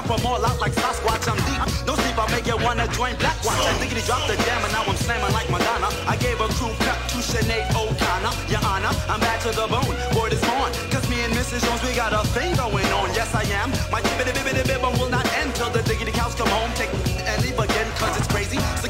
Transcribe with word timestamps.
dump 0.00 0.20
them 0.20 0.26
all 0.26 0.44
out 0.44 0.58
like 0.60 0.72
Sasquatch. 0.72 1.28
I'm 1.28 1.36
deep. 1.44 1.86
No 1.86 1.94
sleep, 1.94 2.16
I 2.16 2.30
make 2.30 2.46
you 2.46 2.56
wanna 2.56 2.86
join 2.88 3.16
Black 3.16 3.36
Watch. 3.44 3.60
I 3.66 3.74
think 3.74 3.92
he 3.92 4.00
dropped 4.06 4.28
the 4.28 4.36
jam 4.36 4.64
and 4.64 4.72
now 4.72 4.84
I'm 4.84 4.96
slamming 4.96 5.32
like 5.32 5.48
Madonna. 5.50 5.88
I 6.06 6.16
gave 6.16 6.40
a 6.40 6.48
crew 6.56 6.72
cut 6.80 6.98
to 7.12 7.18
Sinead 7.20 7.68
O'Connor. 7.74 8.32
Your 8.48 8.64
Honor, 8.64 8.92
I'm 9.08 9.20
back 9.20 9.40
to 9.42 9.50
the 9.50 9.66
bone. 9.68 9.88
Word 10.16 10.32
this 10.32 10.40
born. 10.40 10.72
Cause 10.90 11.04
me 11.10 11.20
and 11.20 11.32
Mrs. 11.34 11.64
Jones, 11.64 11.82
we 11.82 11.94
got 11.94 12.12
a 12.12 12.22
thing 12.32 12.56
going 12.56 12.86
on. 12.98 13.12
Yes, 13.14 13.34
I 13.34 13.44
am. 13.60 13.70
My 13.90 14.00
bibbity 14.00 14.32
bibbity 14.32 14.64
bibble 14.66 14.92
will 14.98 15.10
not 15.10 15.26
end 15.40 15.54
till 15.54 15.70
the 15.70 15.82
diggity 15.82 16.12
cows 16.12 16.34
come 16.34 16.48
home. 16.48 16.70
Take 16.74 16.92
and 17.28 17.42
leave 17.42 17.58
again 17.58 17.88
cause 17.96 18.16
it's 18.16 18.28
crazy. 18.28 18.58
So 18.80 18.89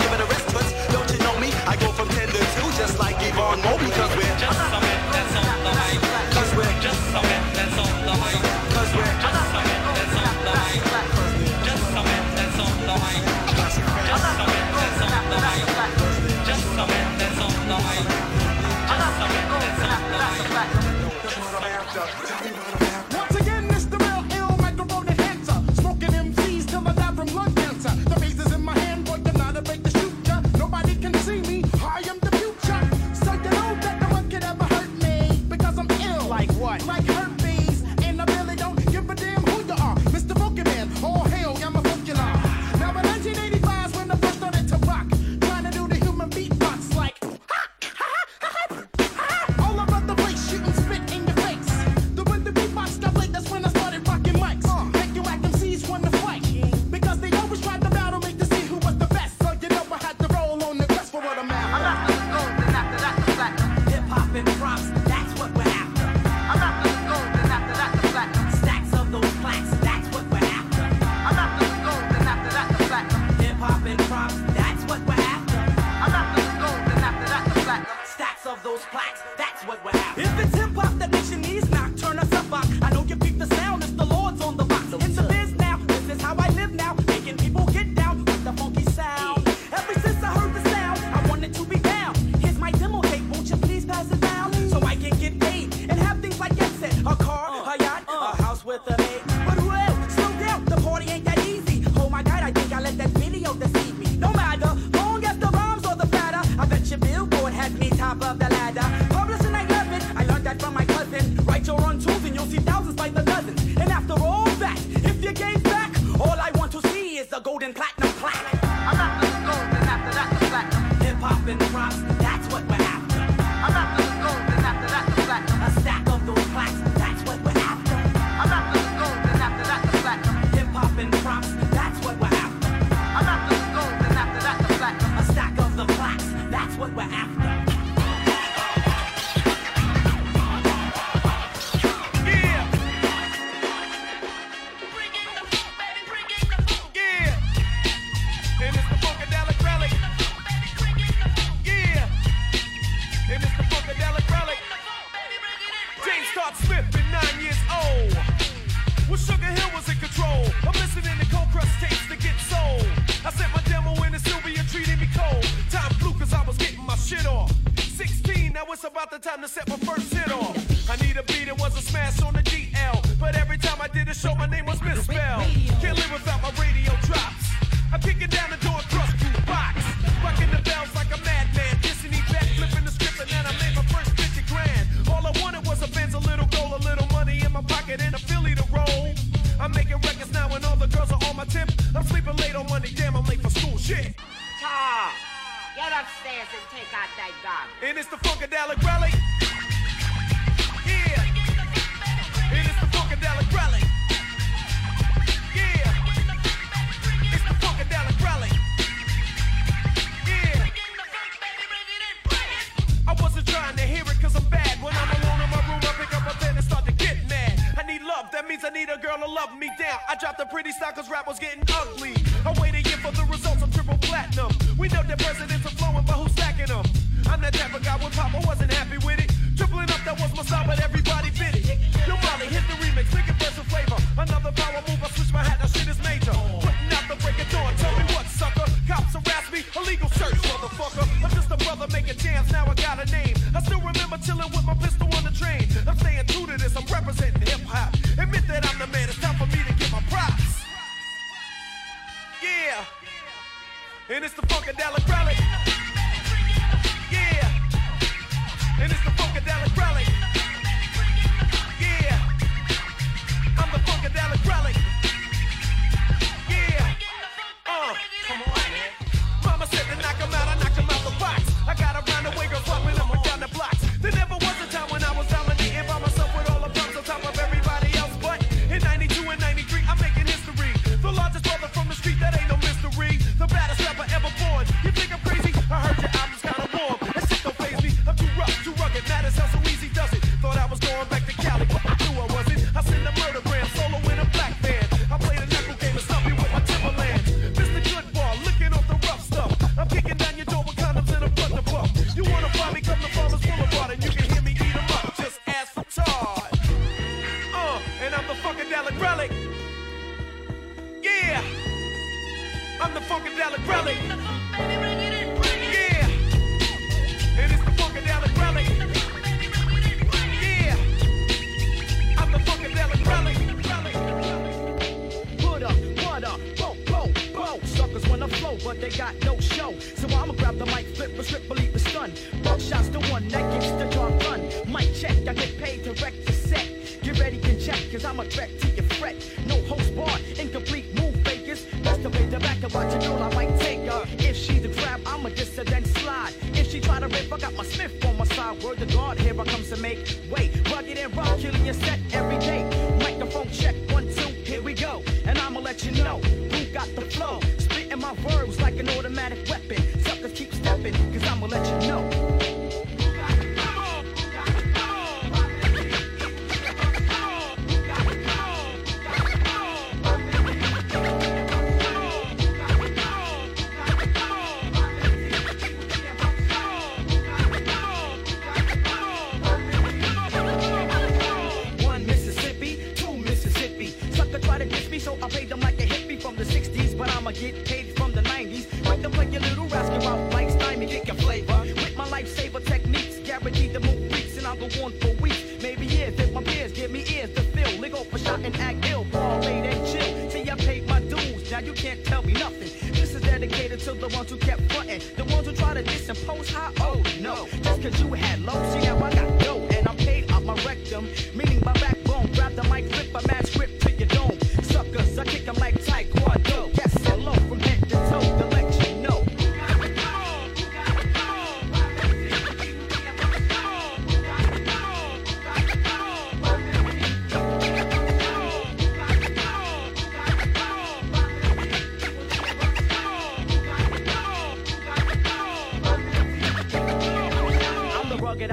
getting 221.50 221.74
ugly. 221.74 221.89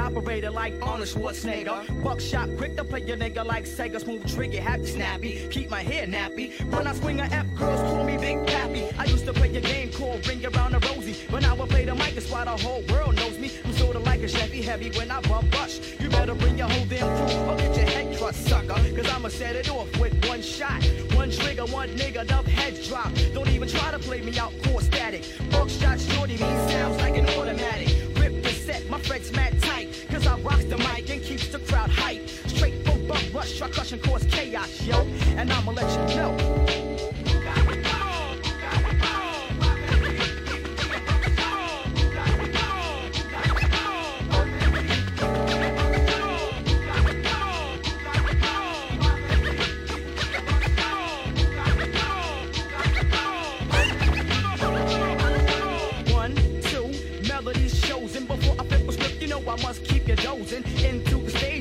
Operator 0.08 0.50
like 0.50 0.74
Arnold 0.82 1.10
Schwarzenegger. 1.10 2.04
Buckshot, 2.04 2.50
quick 2.58 2.76
to 2.78 2.84
play 2.84 3.02
your 3.02 3.18
nigga 3.18 3.46
like 3.46 3.66
Sega. 3.66 4.00
Smooth 4.00 4.24
trigger, 4.34 4.62
happy 4.62 4.86
snappy. 4.86 5.48
Keep 5.50 5.70
my 5.70 5.84
hair 5.84 6.08
nappy. 6.08 6.48
When 6.72 6.88
I 6.88 6.94
swing 6.94 7.20
a 7.20 7.24
F, 7.24 7.46
girls 7.56 7.82
call 7.82 8.04
me 8.04 8.18
Big 8.18 8.46
Pappy. 8.48 8.86
I 8.98 9.06
used 9.06 9.26
to 9.26 9.34
play 9.34 9.56
a 9.56 9.62
game 9.62 9.92
called 9.92 10.26
Ring 10.28 10.46
Around 10.46 10.72
the 10.74 10.80
Rosie. 10.88 11.16
But 11.30 11.42
now 11.42 11.62
I 11.62 11.68
play 11.68 11.86
the 11.86 11.96
mic, 11.96 12.16
it's 12.16 12.32
why 12.32 12.46
the 12.46 12.52
whole 12.52 12.84
world 12.90 13.16
knows 13.16 13.38
me. 13.38 13.52
I'm 13.66 13.74
sorta 13.74 14.00
like 14.00 14.22
a 14.22 14.28
Chevy 14.28 14.62
Heavy 14.62 14.90
when 14.98 15.12
I 15.12 15.20
bump 15.22 15.54
rush. 15.54 15.80
You 16.00 16.10
better 16.10 16.36
bring 16.36 16.58
your 16.58 16.70
whole 16.70 16.86
damn 16.86 17.08
crew 17.18 17.52
or 17.52 17.58
get 17.58 17.76
your 17.76 17.86
head 17.86 18.18
crushed, 18.18 18.48
sucker. 18.48 18.80
Cause 18.96 19.10
I'ma 19.10 19.30
set 19.30 19.56
it 19.56 19.70
off 19.70 19.90
with 20.00 20.14
one 20.26 20.42
shot. 20.42 20.84
One 21.14 21.32
trigger, 21.32 21.66
one 21.66 21.90
nigga, 21.90 22.26
dub 22.26 22.46
heads 22.48 22.88
drop. 22.88 23.12
Don't 23.34 23.50
even 23.50 23.68
try 23.68 23.92
to 23.92 24.00
play 24.00 24.22
me 24.22 24.38
out, 24.40 24.54
core 24.64 24.82
static. 24.82 25.24
Buckshot 25.52 26.00
shorty, 26.00 26.34
me 26.34 26.50
sounds 26.72 26.98
like 26.98 27.18
an 27.18 27.28
automatic. 27.30 27.90
Rip 28.18 28.42
the 28.44 28.50
set, 28.50 28.90
my 28.90 29.00
fret's 29.00 29.32
mad 29.32 29.62
tight. 29.62 29.77
I 30.28 30.38
rocks 30.40 30.66
the 30.66 30.78
mic 30.78 31.10
and 31.10 31.24
keeps 31.24 31.48
the 31.48 31.60
crowd 31.60 31.90
hype. 31.90 32.28
Straight 32.28 32.86
from 32.86 33.08
bump 33.08 33.34
rush, 33.34 33.62
I 33.62 33.70
crush 33.70 33.92
and 33.94 34.02
cause 34.04 34.26
chaos, 34.26 34.82
yo. 34.84 35.02
And 35.38 35.52
I'ma 35.52 35.72
let 35.72 35.90
you 36.10 36.16
know. 36.16 36.32
One, 56.14 56.36
two, 56.62 56.92
melodies 57.28 57.82
chosen 57.82 58.26
before 58.26 58.56
I 59.48 59.62
must 59.64 59.84
keep 59.86 59.97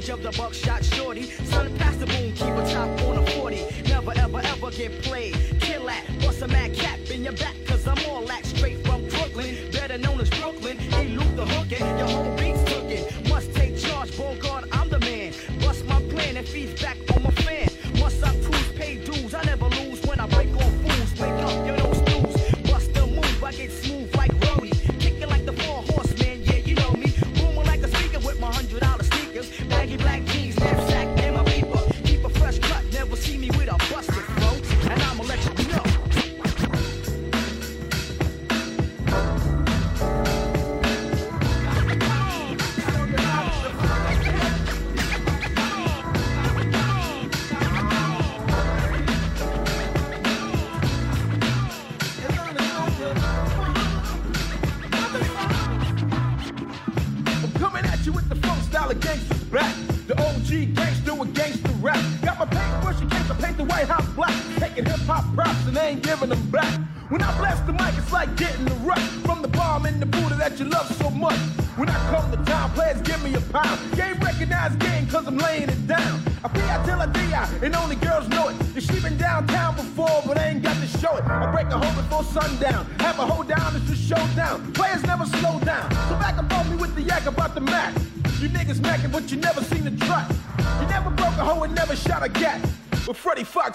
of 0.09 0.23
the 0.23 0.31
buckshot 0.33 0.85
shorty. 0.85 1.23
Son, 1.23 1.75
pass 1.79 1.97
the 1.97 2.07
boom, 2.07 2.33
keep 2.33 2.55
a 2.55 2.73
top 2.73 2.89
on 3.03 3.19
a 3.19 3.27
40. 3.33 3.65
Never 3.89 4.13
ever 4.17 4.41
ever 4.45 4.71
get 4.71 5.03
played. 5.03 5.35
Kill 5.61 5.87
that, 5.87 6.05
bust 6.21 6.43
a 6.43 6.49
mad 6.49 6.75
cap 6.75 6.99
in 7.11 7.25
your 7.25 7.33
back, 7.33 7.55
cause 7.67 7.87
I'm 7.89 7.99
all 8.11 8.25
that 8.27 8.45
straight 8.47 8.87
from 8.87 9.09
Brooklyn. 9.09 9.57
Better 9.73 9.99
known 9.99 10.21
as 10.21 10.31
Brooklyn. 10.31 10.79
Elude 10.93 11.37
the 11.37 11.47
hookin', 11.47 11.99
your 11.99 12.09
whole 12.09 12.37
beat's 12.37 12.63
cooking. 12.73 13.05
Must 13.29 13.53
take 13.55 13.77
charge, 13.79 14.17
Bogart, 14.17 14.65
I'm 14.73 14.89
the 14.89 15.01
man. 15.01 15.33
Bust 15.61 15.85
my 15.87 16.01
plan 16.03 16.37
and 16.37 16.47
feeds 16.47 16.81
back 16.81 17.06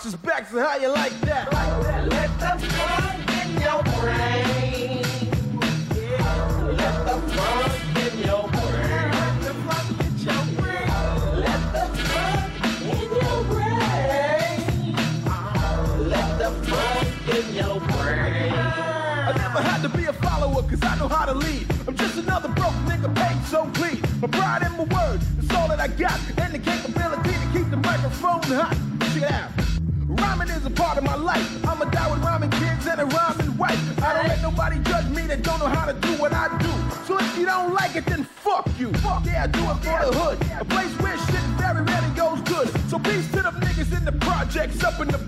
Is 0.03 0.15
back, 0.15 0.48
so 0.50 0.60
how 0.60 0.77
you 0.77 0.88
like 0.88 1.13
that? 1.22 1.53
Let 2.10 2.39
the 2.39 2.58
funk 2.74 3.29
in 3.38 3.51
your 3.62 3.84
brain. 4.01 5.03
Let 6.75 7.05
the 7.05 7.17
funk 7.29 7.74
in 8.01 8.13
your 8.25 8.48
brain. 8.50 9.12
Let 9.13 9.38
the 9.46 9.53
funk 9.62 10.01
in 10.01 10.17
your 10.25 10.43
brain. 10.58 10.89
Let 11.38 11.62
the 11.72 11.86
funk 12.10 12.50
in 12.81 13.10
your 13.13 13.43
brain. 13.46 14.89
Let 16.10 16.29
the 16.39 16.50
funk 16.65 17.08
in 17.38 17.46
your 17.53 17.77
brain. 17.79 18.53
never 19.38 19.62
had 19.62 19.81
to 19.84 19.89
be 19.89 20.05
a 20.05 20.13
follower, 20.13 20.63
cause 20.63 20.81
I 20.81 20.98
know 20.98 21.10
how 21.10 21.25
to 21.25 21.34
lead. 21.36 21.67
I'm 21.88 21.96
just 21.96 22.17
another 22.17 22.50
broke 22.50 22.74
nigga 22.89 23.13
paid, 23.13 23.43
so 23.46 23.70
please. 23.75 24.01
My 24.20 24.27
pride 24.27 24.63
and 24.63 24.75
my 24.77 24.84
word, 24.86 25.22
that's 25.38 25.53
all 25.55 25.67
that 25.67 25.79
I 25.79 25.89
got. 25.89 26.20
And 26.39 26.55
the 26.55 26.60
capability 26.60 27.34
to 27.34 27.50
keep 27.53 27.70
the 27.70 27.77
microphone 27.77 28.41
hot. 28.41 28.90
Is 30.62 30.68
a 30.68 30.70
part 30.70 30.98
of 30.98 31.03
my 31.03 31.15
life. 31.15 31.48
I'ma 31.68 31.86
die 31.86 32.12
with 32.12 32.24
rhyming 32.24 32.51
kids 32.51 32.86
and 32.86 33.01
a 33.01 33.06
rhyming 33.06 33.58
wife. 33.58 33.80
I 34.03 34.13
don't 34.13 34.27
let 34.27 34.41
nobody 34.41 34.80
judge 34.80 35.08
me 35.10 35.24
that 35.27 35.41
don't 35.41 35.60
know 35.60 35.68
how 35.68 35.86
to 35.86 35.94
do 35.94 36.13
what 36.22 36.34
I 36.34 36.48
do. 36.58 36.72
So 37.06 37.18
if 37.18 37.38
you 37.38 37.46
don't 37.46 37.74
like 37.74 37.96
it, 37.96 38.06
then 38.06 38.24
fuck 38.24 38.68
you. 38.77 38.94
Fuck 39.06 39.25
yeah, 39.25 39.44
I 39.44 39.48
do 39.48 39.60
it 39.60 39.77
for 39.86 39.98
the 40.06 40.12
hood. 40.20 40.38
A 40.60 40.65
place 40.65 40.94
where 41.01 41.18
shit 41.18 41.46
very 41.58 41.84
rarely 41.84 42.13
goes 42.15 42.41
good. 42.41 42.68
So 42.89 43.00
peace 43.00 43.27
to 43.32 43.41
them 43.41 43.56
niggas 43.62 43.96
in 43.98 44.06
the 44.06 44.12
projects 44.12 44.84
up 44.84 45.00
in 45.00 45.08
the 45.08 45.21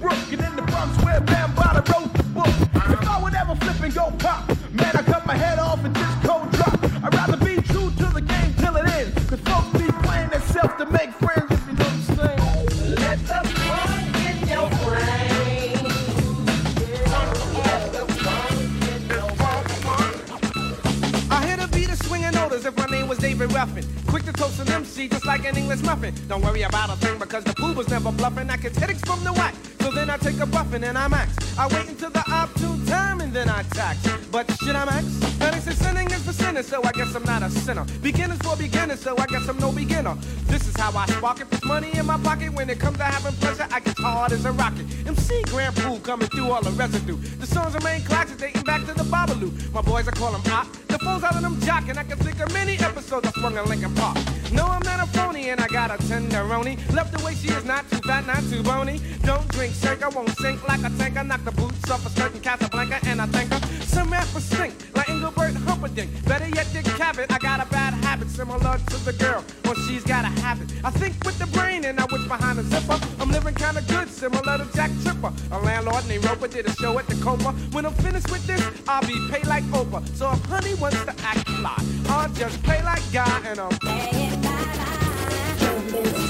Quick 24.08 24.26
to 24.26 24.34
toast 24.34 24.60
an 24.62 24.70
MC 24.70 25.08
just 25.08 25.28
like 25.28 25.46
an 25.46 25.56
English 25.56 25.84
muffin. 25.84 26.14
Don't 26.28 26.42
worry 26.42 26.64
about 26.64 26.90
a 26.90 26.96
thing 26.96 27.20
because 27.20 27.44
the 27.44 27.54
boo 27.54 27.74
was 27.74 27.88
never 27.88 28.12
bluffing. 28.12 28.50
I 28.50 28.58
can 28.58 28.74
headaches 28.74 29.02
from 29.02 29.24
the 29.24 29.32
whack. 29.32 29.54
So 29.84 29.92
then 29.92 30.10
I 30.10 30.16
take 30.16 30.40
a 30.40 30.46
buffin' 30.46 30.86
and 30.86 30.98
I 30.98 31.10
max. 31.10 31.36
I 31.60 31.68
wait 31.68 31.90
until 31.90 32.10
the 32.10 32.24
opportune 32.32 32.86
time 32.86 33.20
and 33.20 33.34
then 33.34 33.50
I 33.50 33.64
tax. 33.64 34.00
But 34.32 34.50
should 34.64 34.78
I 34.78 34.86
max? 34.86 35.04
That 35.40 35.58
is 35.58 35.78
sinning 35.78 36.10
is 36.10 36.24
for 36.24 36.32
sinners, 36.32 36.68
so 36.68 36.82
I 36.82 36.94
guess 36.94 37.14
I'm 37.14 37.24
not 37.24 37.44
a 37.44 37.50
sinner. 37.50 37.86
Beginners 38.02 38.38
for 38.38 38.56
beginners, 38.56 39.02
so 39.02 39.18
I 39.18 39.26
guess 39.26 39.46
I'm 39.50 39.58
no 39.58 39.74
beginner. 39.74 40.16
This 40.46 40.66
is 40.70 40.76
how 40.78 40.98
I 40.98 41.06
spark 41.08 41.42
it. 41.42 41.50
Put 41.50 41.66
money 41.66 41.92
in 41.98 42.06
my 42.06 42.18
pocket. 42.18 42.54
When 42.54 42.70
it 42.70 42.80
comes 42.80 42.98
to 43.00 43.04
having 43.04 43.34
pleasure, 43.42 43.68
I 43.70 43.82
get 43.82 43.98
hard 43.98 44.32
as 44.32 44.46
a 44.46 44.54
rocket. 44.54 44.86
MC 45.06 45.44
Grand 45.52 45.76
Puba 45.76 46.02
coming 46.02 46.30
through 46.30 46.50
all 46.50 46.62
the 46.62 46.72
residue. 46.72 47.18
The 47.18 47.46
songs 47.46 47.74
remain 47.74 48.04
classics 48.04 48.40
dating 48.40 48.64
back 48.64 48.86
to 48.86 48.94
the 48.94 49.04
Babalu. 49.04 49.52
My 49.74 49.82
boys, 49.82 50.08
I 50.08 50.12
call 50.12 50.32
them 50.32 50.54
op. 50.54 50.72
The 50.88 50.98
phones 51.00 51.26
out 51.26 51.36
of 51.36 51.42
them 51.42 51.60
jock, 51.60 51.90
and 51.90 52.00
I 52.00 52.06
can 52.06 52.18
think 52.20 52.40
of 52.40 52.54
many 52.54 52.78
episodes 52.80 53.28
I 53.28 53.32
swung 53.32 53.58
in 53.58 53.66
Lincoln 53.66 53.94
Park. 53.96 54.18
No, 54.54 54.66
I'm 54.66 54.84
not 54.84 55.00
a 55.00 55.12
phony, 55.12 55.50
and 55.50 55.60
I 55.60 55.68
got 55.68 55.92
a 55.92 55.98
tenderoni. 56.04 56.78
Left 56.94 57.18
the 57.18 57.24
way 57.26 57.34
she 57.36 57.50
is, 57.50 57.66
not 57.66 57.90
too 57.90 57.98
fat, 58.08 58.26
not 58.28 58.44
too 58.50 58.64
bony. 58.64 59.00
Don't 59.24 59.48
drink, 59.50 59.74
shake, 59.74 60.04
I 60.04 60.10
won't 60.10 60.30
sink 60.38 60.68
like 60.68 60.84
a 60.84 60.90
tank. 60.98 61.18
I 61.18 61.24
knock 61.24 61.44
the 61.44 61.52
boots 61.52 61.90
off 61.90 62.06
a 62.06 62.10
skirt 62.10 62.34
in 62.36 62.42
Casablanca, 62.42 63.00
and 63.08 63.22
I 63.22 63.26
think 63.28 63.52
her 63.52 63.86
some 63.86 64.12
rappers 64.12 64.46
stink 64.46 64.93
like 65.04 65.16
Engelbert 65.16 65.56
Humperdinck. 65.68 66.10
Better 66.26 66.48
yet, 66.48 66.68
Dick 66.72 66.86
Cavett. 66.86 67.32
I 67.32 67.38
got 67.40 67.66
a 67.66 67.70
bad 67.70 67.94
habit 68.06 68.30
similar 68.30 68.78
to 68.78 69.06
the 69.06 69.14
girl 69.14 69.44
when 69.64 69.76
she's 69.88 70.04
got 70.04 70.26
a 70.26 70.30
habit. 70.42 70.72
I 70.84 70.92
think 70.92 71.16
with 71.26 71.38
the 71.40 71.48
brain, 71.48 71.86
and 71.86 72.00
I 72.00 72.06
wish 72.12 72.26
behind 72.28 72.60
the 72.60 72.64
zipper. 72.64 73.00
I'm 73.20 73.32
living 73.32 73.56
kinda 73.56 73.82
good, 73.88 74.10
similar 74.10 74.58
to 74.58 74.68
Jack 74.74 74.92
Tripper. 75.04 75.34
A 75.52 75.60
landlord 75.60 76.08
named 76.08 76.26
Roper 76.26 76.48
did 76.48 76.66
a 76.68 76.74
show 76.76 76.98
at 77.00 77.08
the 77.08 77.16
Copa. 77.16 77.52
When 77.72 77.86
I'm 77.86 77.94
finished 77.96 78.32
with 78.32 78.46
this, 78.48 78.62
I'll 78.88 79.06
be 79.06 79.18
paid 79.30 79.48
like 79.48 79.64
Oprah. 79.72 80.04
So 80.16 80.32
if 80.32 80.46
honey 80.46 80.74
wants 80.76 81.04
to 81.04 81.16
act 81.24 81.50
fly, 81.50 81.84
I'll 82.08 82.30
just 82.34 82.62
play 82.64 82.82
like 82.84 83.04
guy 83.12 83.42
and 83.46 83.60
I'm. 83.60 83.72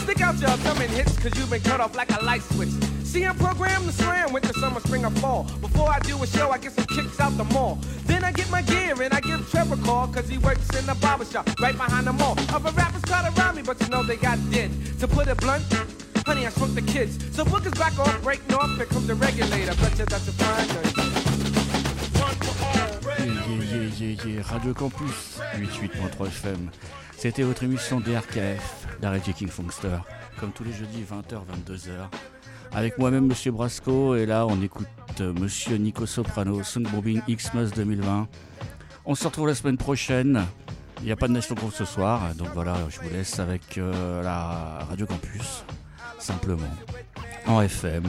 Stick 0.04 0.22
out 0.22 0.38
your 0.40 0.58
thumb 0.64 0.82
and 0.82 0.92
hits, 0.92 1.18
cause 1.18 1.32
you've 1.38 1.50
been 1.50 1.62
cut 1.62 1.80
off 1.80 1.96
like 1.96 2.12
a 2.12 2.24
light 2.24 2.44
switch. 2.44 2.93
See, 3.14 3.28
I'm 3.28 3.38
programmed 3.38 3.86
to 3.86 3.92
slam 3.92 4.34
winter, 4.34 4.54
summer, 4.54 4.80
spring, 4.80 5.06
or 5.06 5.12
fall. 5.12 5.44
Before 5.62 5.88
I 5.88 6.00
do 6.00 6.18
a 6.24 6.26
show, 6.26 6.50
I 6.50 6.58
get 6.58 6.72
some 6.72 6.86
kicks 6.86 7.20
out 7.20 7.38
the 7.38 7.44
mall. 7.44 7.78
Then 8.06 8.24
I 8.24 8.32
get 8.32 8.50
my 8.50 8.64
gear 8.64 9.00
and 9.00 9.14
I 9.14 9.20
give 9.20 9.48
Trevor 9.52 9.76
a 9.76 9.78
call, 9.86 10.08
cause 10.08 10.28
he 10.28 10.40
works 10.40 10.68
in 10.76 10.88
the 10.88 10.96
barber 10.96 11.24
shop 11.24 11.48
right 11.60 11.78
behind 11.78 12.08
the 12.08 12.14
mall. 12.14 12.36
Other 12.50 12.72
rappers 12.72 13.04
to 13.04 13.32
rob 13.38 13.56
me, 13.56 13.62
but 13.62 13.80
you 13.82 13.90
know 13.90 14.02
they 14.02 14.16
got 14.16 14.40
dead. 14.50 14.72
To 15.00 15.08
put 15.08 15.28
it 15.28 15.38
blunt, 15.38 15.64
honey, 16.26 16.48
I 16.48 16.50
shrunk 16.50 16.74
the 16.74 16.82
kids. 16.82 17.20
So 17.36 17.46
bookers 17.46 17.78
back 17.78 18.00
off, 18.00 18.20
breaking 18.24 18.56
off, 18.56 18.76
here 18.78 18.88
comes 18.88 19.06
the 19.06 19.14
regulator. 19.14 19.76
Bet 19.76 20.00
you 20.00 20.06
that's 20.06 20.28
a 20.28 20.32
fine 20.32 20.68
yeah, 23.74 23.90
yeah, 24.00 24.26
yeah. 24.26 24.42
Radio 24.52 24.74
Campus 24.74 25.40
88.3 25.54 26.28
FM. 26.30 26.70
C'était 27.16 27.44
votre 27.44 27.64
émission 27.64 28.00
DRKF, 28.00 28.88
d'Arrêt 29.00 29.20
King 29.20 29.50
Funkster, 29.50 29.98
comme 30.40 30.52
tous 30.52 30.64
les 30.64 30.74
jeudis 30.74 31.04
20h, 31.04 31.44
22h. 31.68 32.10
Avec 32.76 32.98
moi-même, 32.98 33.28
Monsieur 33.28 33.52
Brasco, 33.52 34.16
et 34.16 34.26
là 34.26 34.48
on 34.48 34.62
écoute 34.62 34.88
euh, 35.22 35.32
Monsieur 35.34 35.78
Nico 35.78 36.08
Soprano, 36.08 36.64
Soundbombing 36.64 37.22
Xmas 37.30 37.70
2020. 37.76 38.28
On 39.06 39.16
se 39.16 39.26
retrouve 39.26 39.48
la 39.48 39.56
semaine 39.56 39.78
prochaine. 39.78 40.44
Il 41.00 41.06
n'y 41.06 41.12
a 41.12 41.16
pas 41.16 41.28
de 41.28 41.34
Nation 41.34 41.54
Group 41.54 41.72
ce 41.72 41.86
soir, 41.86 42.34
donc 42.36 42.48
voilà, 42.54 42.76
je 42.90 43.00
vous 43.00 43.14
laisse 43.14 43.38
avec 43.40 43.78
euh, 43.78 44.24
la 44.24 44.86
Radio 44.90 45.06
Campus, 45.06 45.64
simplement, 46.18 46.64
en 47.46 47.62
FM, 47.62 48.06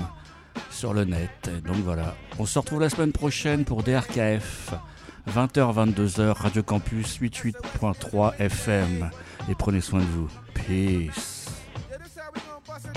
sur 0.71 0.95
le 0.95 1.05
net. 1.05 1.51
Et 1.55 1.61
donc 1.61 1.77
voilà, 1.85 2.15
on 2.39 2.47
se 2.47 2.59
retrouve 2.59 2.81
la 2.81 2.89
semaine 2.89 3.13
prochaine 3.13 3.65
pour 3.65 3.83
DRKF. 3.83 4.73
20h, 5.31 5.95
22h, 5.95 6.33
Radio 6.33 6.63
Campus 6.63 7.19
88.3 7.21 8.37
FM. 8.39 9.11
Et 9.51 9.55
prenez 9.55 9.81
soin 9.81 10.01
de 10.01 10.05
vous. 10.05 10.29
Peace. 10.55 11.34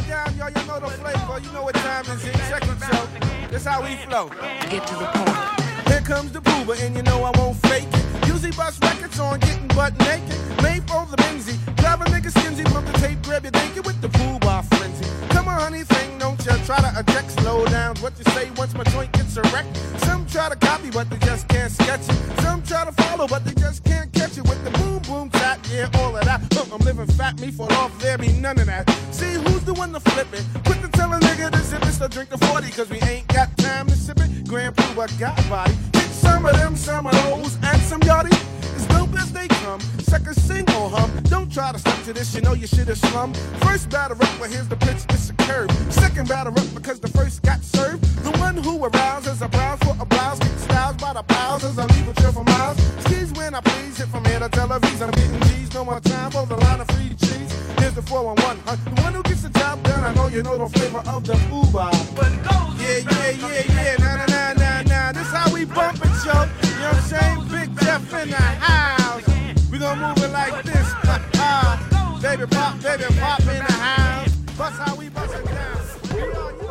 Down, 0.08 0.38
y'all. 0.38 0.50
You 0.50 0.68
know 0.68 0.80
the 0.80 0.88
flavor. 0.88 1.40
You 1.44 1.52
know 1.52 1.64
what 1.64 1.76
time 1.76 2.06
is 2.06 2.24
it? 2.24 2.34
Check 2.50 2.64
it, 2.64 2.80
yo. 2.94 3.48
This 3.50 3.66
how 3.66 3.82
we 3.84 3.96
flow. 4.08 4.30
Get 4.70 4.88
to 4.88 4.96
the 4.96 5.06
point. 5.14 5.88
Here 5.88 6.02
comes 6.02 6.32
the 6.32 6.40
Puba, 6.40 6.82
and 6.82 6.96
you 6.96 7.04
know 7.04 7.24
I 7.24 7.32
won't 7.38 7.58
fake 7.58 7.88
it. 7.92 8.28
Usually 8.28 8.52
bust 8.52 8.82
records 8.84 9.20
on 9.20 9.40
getting 9.40 9.68
butt 9.70 9.98
naked. 10.00 10.38
Made 10.64 10.88
for 10.88 11.06
the 11.12 11.18
Benzie. 11.18 11.58
Drive 11.76 12.02
a 12.02 12.06
nigga 12.06 12.32
skinzy 12.32 12.64
from 12.72 12.86
the 12.86 12.94
tape, 13.00 13.22
grab 13.24 13.44
your 13.44 13.52
dinky 13.52 13.82
with 13.82 14.00
the 14.02 14.10
pool 14.10 14.40
bar 14.40 14.64
frenzy. 14.64 15.06
Come 15.30 15.48
on, 15.48 15.60
honey, 15.60 15.84
thing, 15.84 16.18
don't 16.20 16.44
ya 16.46 16.56
try 16.66 16.80
to 16.80 17.00
eject. 17.00 17.32
Slow 17.32 17.66
down, 17.66 17.96
what 17.98 18.14
you 18.18 18.26
say 18.32 18.50
once 18.58 18.74
my 18.76 18.84
joint 18.86 19.12
gets 19.14 19.36
erect. 19.38 19.76
Some 20.06 20.26
try 20.26 20.50
to 20.50 20.56
copy, 20.56 20.90
but 20.90 21.10
they 21.10 21.18
just 21.18 21.48
can't 21.48 21.72
sketch 21.72 22.08
it. 22.08 22.42
Some 22.42 22.62
try 22.64 22.86
to 22.86 22.92
follow, 22.92 23.28
but 23.28 23.44
they 23.46 23.54
just 23.54 23.84
can't 23.84 24.12
catch 24.14 24.38
it 24.38 24.44
with 24.44 24.64
the 24.64 24.72
boom 24.72 25.00
boom 25.04 25.30
tap. 25.30 25.60
Yeah, 25.72 25.90
all 25.96 26.16
of 26.16 26.24
that. 26.26 26.57
I'm 26.72 26.80
living 26.80 27.08
fat, 27.08 27.40
me 27.40 27.52
fall 27.52 27.72
off, 27.74 27.98
there 28.00 28.18
be 28.18 28.32
none 28.34 28.60
of 28.60 28.66
that. 28.66 28.90
See 29.12 29.34
who's 29.34 29.64
the 29.64 29.74
one 29.74 29.94
to 29.94 30.00
flip 30.00 30.28
it? 30.34 30.44
Quit 30.66 30.82
to 30.82 30.90
tell 30.90 31.14
a 31.14 31.20
nigga 31.20 31.52
to 31.52 31.60
zip 31.60 31.82
it, 31.84 31.94
so 31.94 32.08
drink 32.08 32.30
the 32.30 32.38
40, 32.38 32.72
cause 32.72 32.90
we 32.90 33.00
ain't 33.02 33.28
got 33.28 33.56
time 33.58 33.88
to 33.88 33.96
sip 33.96 34.20
it. 34.20 34.48
Grand 34.48 34.76
Puba, 34.76 35.10
I 35.10 35.20
got 35.20 35.50
body. 35.50 35.74
Get 35.94 36.04
some 36.04 36.46
of 36.46 36.54
them, 36.54 36.76
some 36.76 37.08
of 37.08 37.14
those, 37.24 37.58
and 37.64 37.82
some 37.82 38.02
yachty. 38.02 38.34
As 38.76 38.86
dope 38.88 39.14
as 39.18 39.32
they 39.32 39.48
come, 39.48 39.80
second 40.00 40.36
single 40.36 40.90
hum. 40.90 41.12
Don't 41.24 41.52
try 41.52 41.72
to 41.72 41.80
stick 41.80 42.04
to 42.04 42.14
this, 42.14 42.36
you 42.36 42.42
know 42.42 42.54
your 42.54 42.68
shit 42.68 42.90
is 42.90 43.00
slum. 43.00 43.34
First 43.62 43.90
batter 43.90 44.14
up, 44.14 44.30
but 44.40 44.50
here's 44.50 44.68
the 44.68 44.76
pitch, 44.76 45.06
it's 45.10 45.30
a 45.30 45.34
curve. 45.34 45.72
Second 45.90 46.28
batter 46.28 46.52
up 46.52 46.68
because 46.76 47.00
the 47.00 47.10
first 47.10 47.44
got 47.44 47.64
served. 47.64 48.04
The 48.24 48.32
one 48.40 48.58
who 48.58 48.84
arouses 48.84 49.42
a 49.42 49.48
browse 49.48 49.80
for 49.80 49.96
a 50.00 50.06
blouse, 50.06 50.40
get 50.40 50.60
styles 50.60 50.98
by 50.98 51.14
the 51.14 51.24
pals 51.24 51.64
as 51.64 51.80
I 51.80 51.86
leave 51.86 52.08
a 52.10 52.14
trail 52.14 52.34
for 52.34 52.44
miles. 52.44 52.78
Skis 53.06 53.32
when 53.34 53.56
I 53.56 53.62
please, 53.62 53.98
hit 53.98 54.08
from 54.10 54.26
here 54.26 54.40
to 54.40 54.50
Tel 54.50 54.68
Aviv. 54.68 55.02
I'm 55.02 55.12
getting 55.12 55.47
No 55.78 55.86
more 55.86 56.00
time 56.00 56.32
for 56.32 56.44
the 56.48 56.56
line 56.56 56.80
of 56.80 56.88
free 56.88 57.10
cheese. 57.10 57.54
Here's 57.78 57.94
the 57.94 58.02
411, 58.02 58.64
huh? 58.66 58.78
The 58.84 59.02
one 59.04 59.14
who 59.14 59.22
gets 59.22 59.44
the 59.44 59.50
job 59.50 59.84
done, 59.84 60.04
I 60.04 60.12
know 60.16 60.28
you 60.28 60.42
know 60.42 60.58
the 60.58 60.68
flavor 60.76 61.04
of 61.08 61.24
the 61.24 61.38
Uber. 61.54 61.92
Yeah, 62.82 62.98
yeah, 63.06 63.30
yeah, 63.30 63.62
yeah, 63.76 63.96
nah, 64.00 64.16
nah, 64.16 64.26
nah, 64.26 64.54
nah, 64.54 64.82
nah. 64.82 65.12
This 65.12 65.28
how 65.28 65.54
we 65.54 65.66
bump 65.66 66.04
it, 66.04 66.10
yo. 66.26 66.34
You 66.34 66.82
know 66.82 66.90
what 66.90 66.98
I'm 66.98 67.02
saying? 67.04 67.48
Big 67.54 67.80
Jeff 67.80 68.12
in 68.12 68.30
the 68.32 68.38
house. 68.38 69.70
We 69.70 69.78
gonna 69.78 70.02
move 70.02 70.18
it 70.18 70.32
like 70.32 70.64
this. 70.64 70.90
Baby 72.24 72.48
pop, 72.48 72.82
baby 72.82 73.04
pop 73.20 73.42
in 73.42 73.62
the 73.62 73.74
house. 73.74 74.32
Bust 74.58 74.82
how 74.82 74.96
we 74.96 75.10
bust 75.10 75.36
it 75.36 75.46
down. 75.46 76.67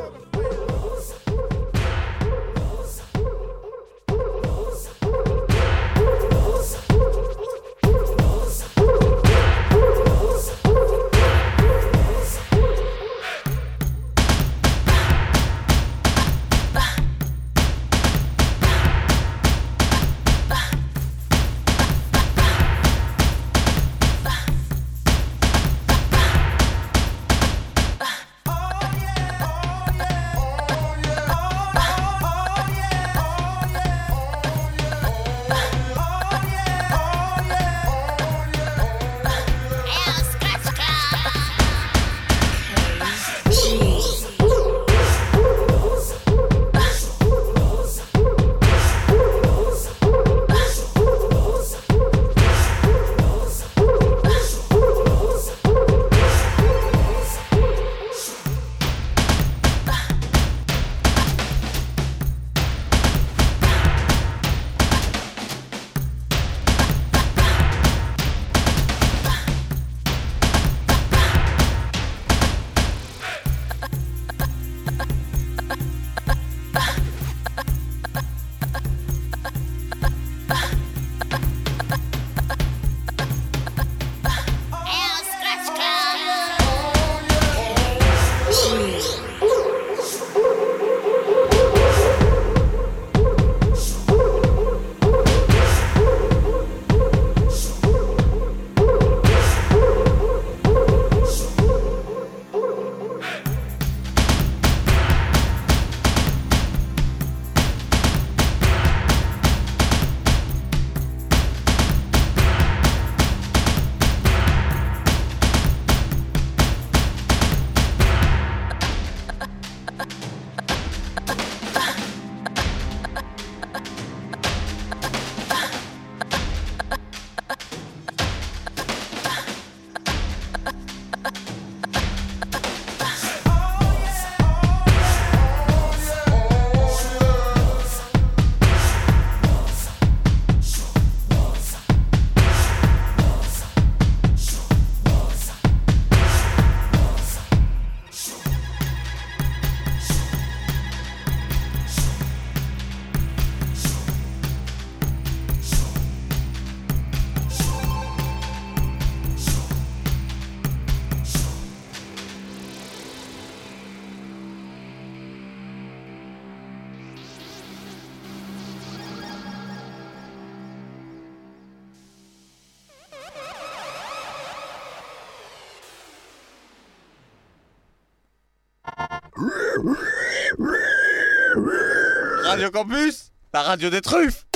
Radio 182.57 182.71
Campus, 182.71 183.33
la 183.53 183.61
radio 183.65 183.91
des 183.91 184.01
truffes. 184.01 184.47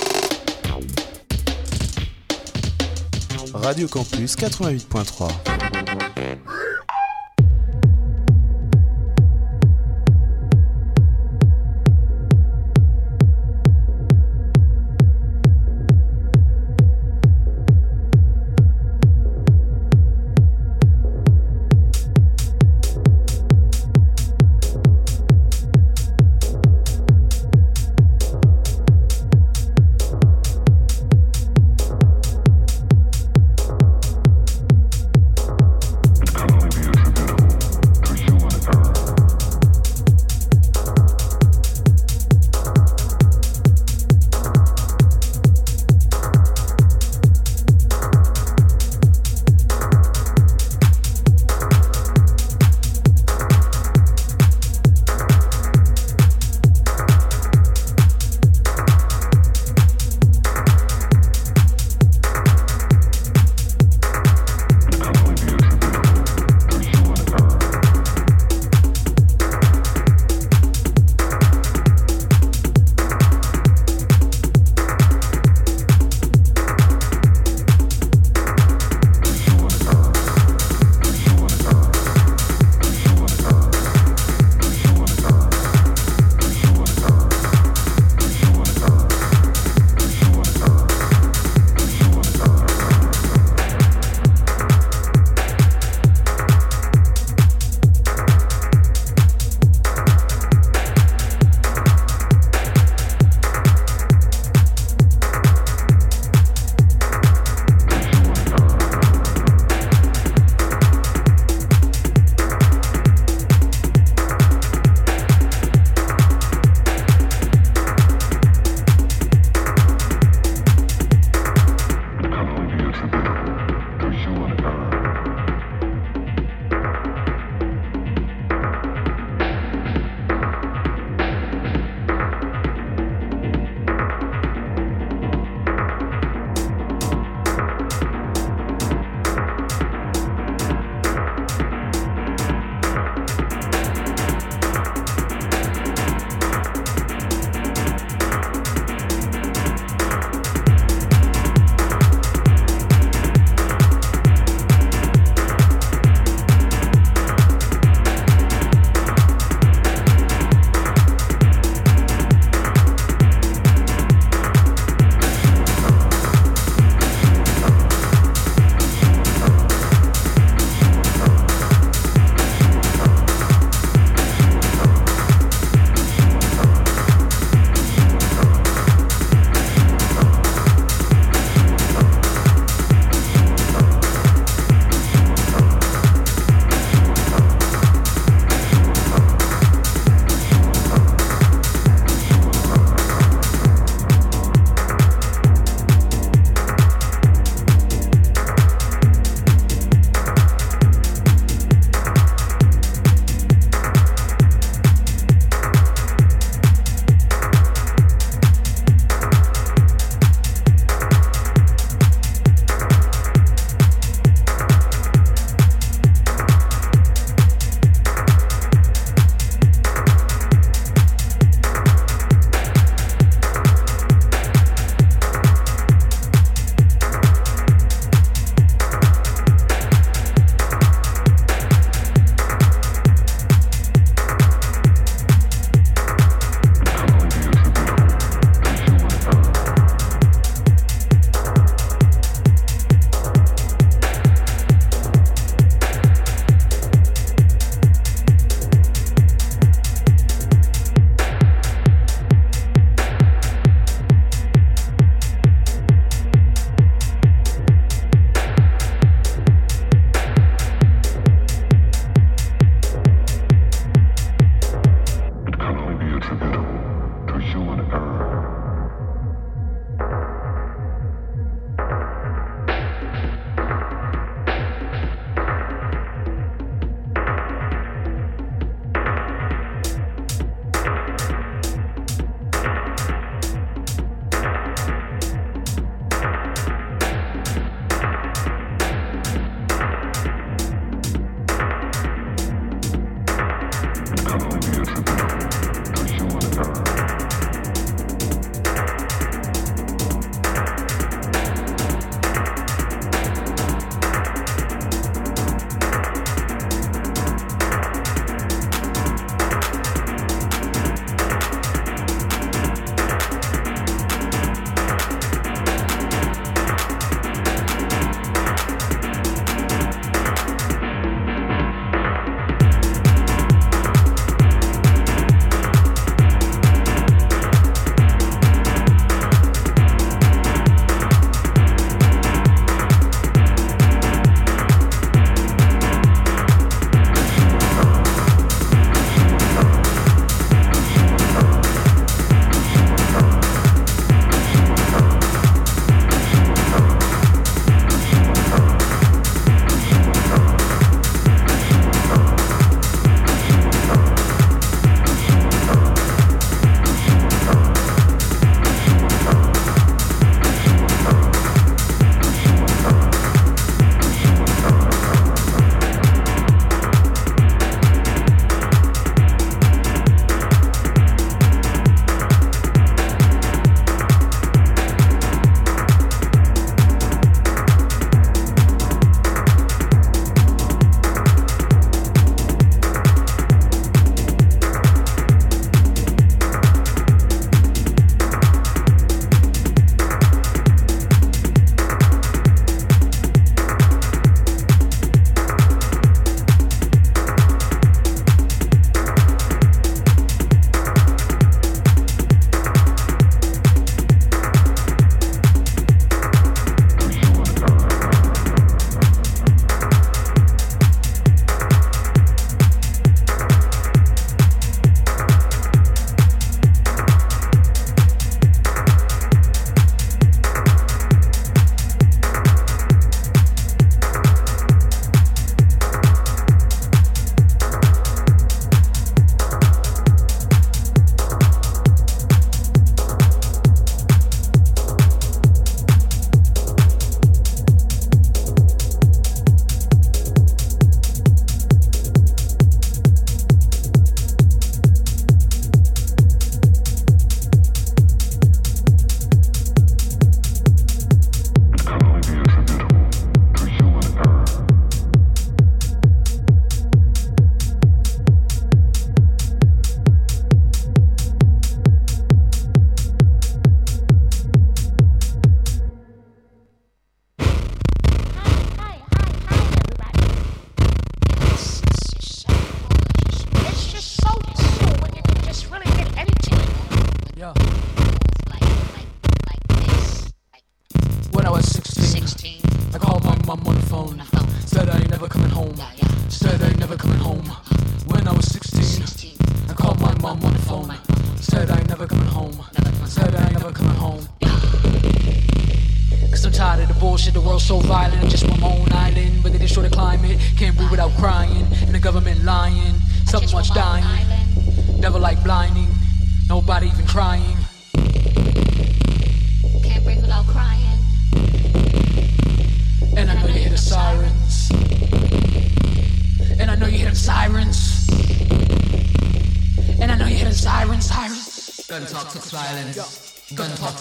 Radio 3.52 3.88
Campus 3.88 4.36
88.3. 4.36 5.69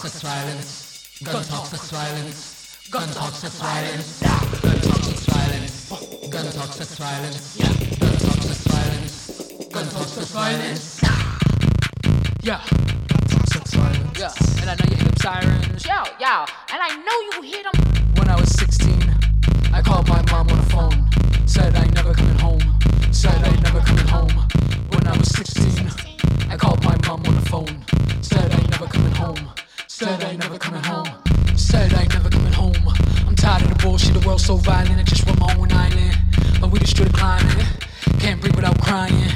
violence. 0.07 1.19
Gun 1.23 1.43
talk, 1.43 1.65
sex 1.65 1.91
violence. 1.91 2.87
Gun 2.89 3.09
talk, 3.09 3.33
sex 3.33 3.59
violence. 3.59 4.21
Gun 4.21 4.79
talk, 4.79 5.03
sex 5.03 5.25
violence. 5.25 5.79
Gun 6.29 6.45
talk, 6.51 6.71
sex 6.71 6.95
violence. 6.95 7.57
Gun 7.59 8.15
talk, 8.19 8.37
sex 8.39 8.63
violence. 8.63 9.17
Gun 9.69 9.89
talk, 9.89 9.89
sex 9.89 9.89
violence. 9.89 9.89
Gun 9.89 9.89
talk, 9.89 10.07
sex 10.07 10.31
violence. 10.31 11.01
Yeah. 12.43 12.61
Sex 13.51 13.73
violence. 13.73 14.19
Yeah. 14.19 14.61
And 14.61 14.69
I 14.69 14.75
know 14.75 14.85
you 14.89 14.95
hear 14.95 15.03
them 15.03 15.17
sirens. 15.17 15.85
Yo, 15.85 16.03
yo, 16.19 16.45
and 16.71 16.81
I 16.81 16.95
know 16.95 17.19
you 17.33 17.41
hear 17.41 17.63
them. 17.63 18.15
When 18.15 18.29
I 18.29 18.39
was 18.39 18.49
16, 18.57 19.15
I 19.73 19.81
called 19.81 20.07
my 20.07 20.23
mom 20.31 20.47
on 20.49 20.57
the 20.57 20.69
phone. 20.71 21.09
Said 21.45 21.75
I 21.75 21.83
ain't 21.83 21.95
never 21.95 22.13
coming 22.13 22.39
home. 22.39 22.61
Said 23.11 23.35
I 23.43 23.49
ain't 23.49 23.63
never 23.63 23.81
coming 23.81 24.07
home. 24.07 24.47
When 24.91 25.05
I 25.07 25.17
was 25.17 25.27
16, 25.35 25.91
I 26.49 26.55
called 26.55 26.83
my 26.85 26.95
mom 27.05 27.25
on 27.25 27.35
the 27.35 27.49
phone. 27.49 27.85
Said 28.21 28.49
I 28.51 28.55
ain't 28.55 28.69
never 28.71 28.87
coming 28.87 29.11
home. 29.11 29.49
Said 29.91 30.23
I 30.23 30.29
ain't 30.29 30.39
never 30.39 30.59
coming 30.59 30.83
home. 30.83 31.07
Said 31.57 31.93
I 31.95 32.03
ain't 32.03 32.13
never 32.13 32.29
coming 32.29 32.53
home. 32.53 32.75
I'm 33.27 33.35
tired 33.35 33.63
of 33.63 33.69
the 33.69 33.83
bullshit. 33.83 34.13
The 34.13 34.25
world's 34.25 34.45
so 34.45 34.55
violent. 34.55 34.99
I 34.99 35.03
just 35.03 35.25
want 35.25 35.39
my 35.39 35.53
own 35.55 35.71
island. 35.71 36.15
But 36.61 36.69
we 36.69 36.77
just 36.77 36.95
the 36.95 37.09
climate. 37.09 37.65
Can't 38.19 38.39
breathe 38.39 38.55
without 38.55 38.79
crying. 38.79 39.31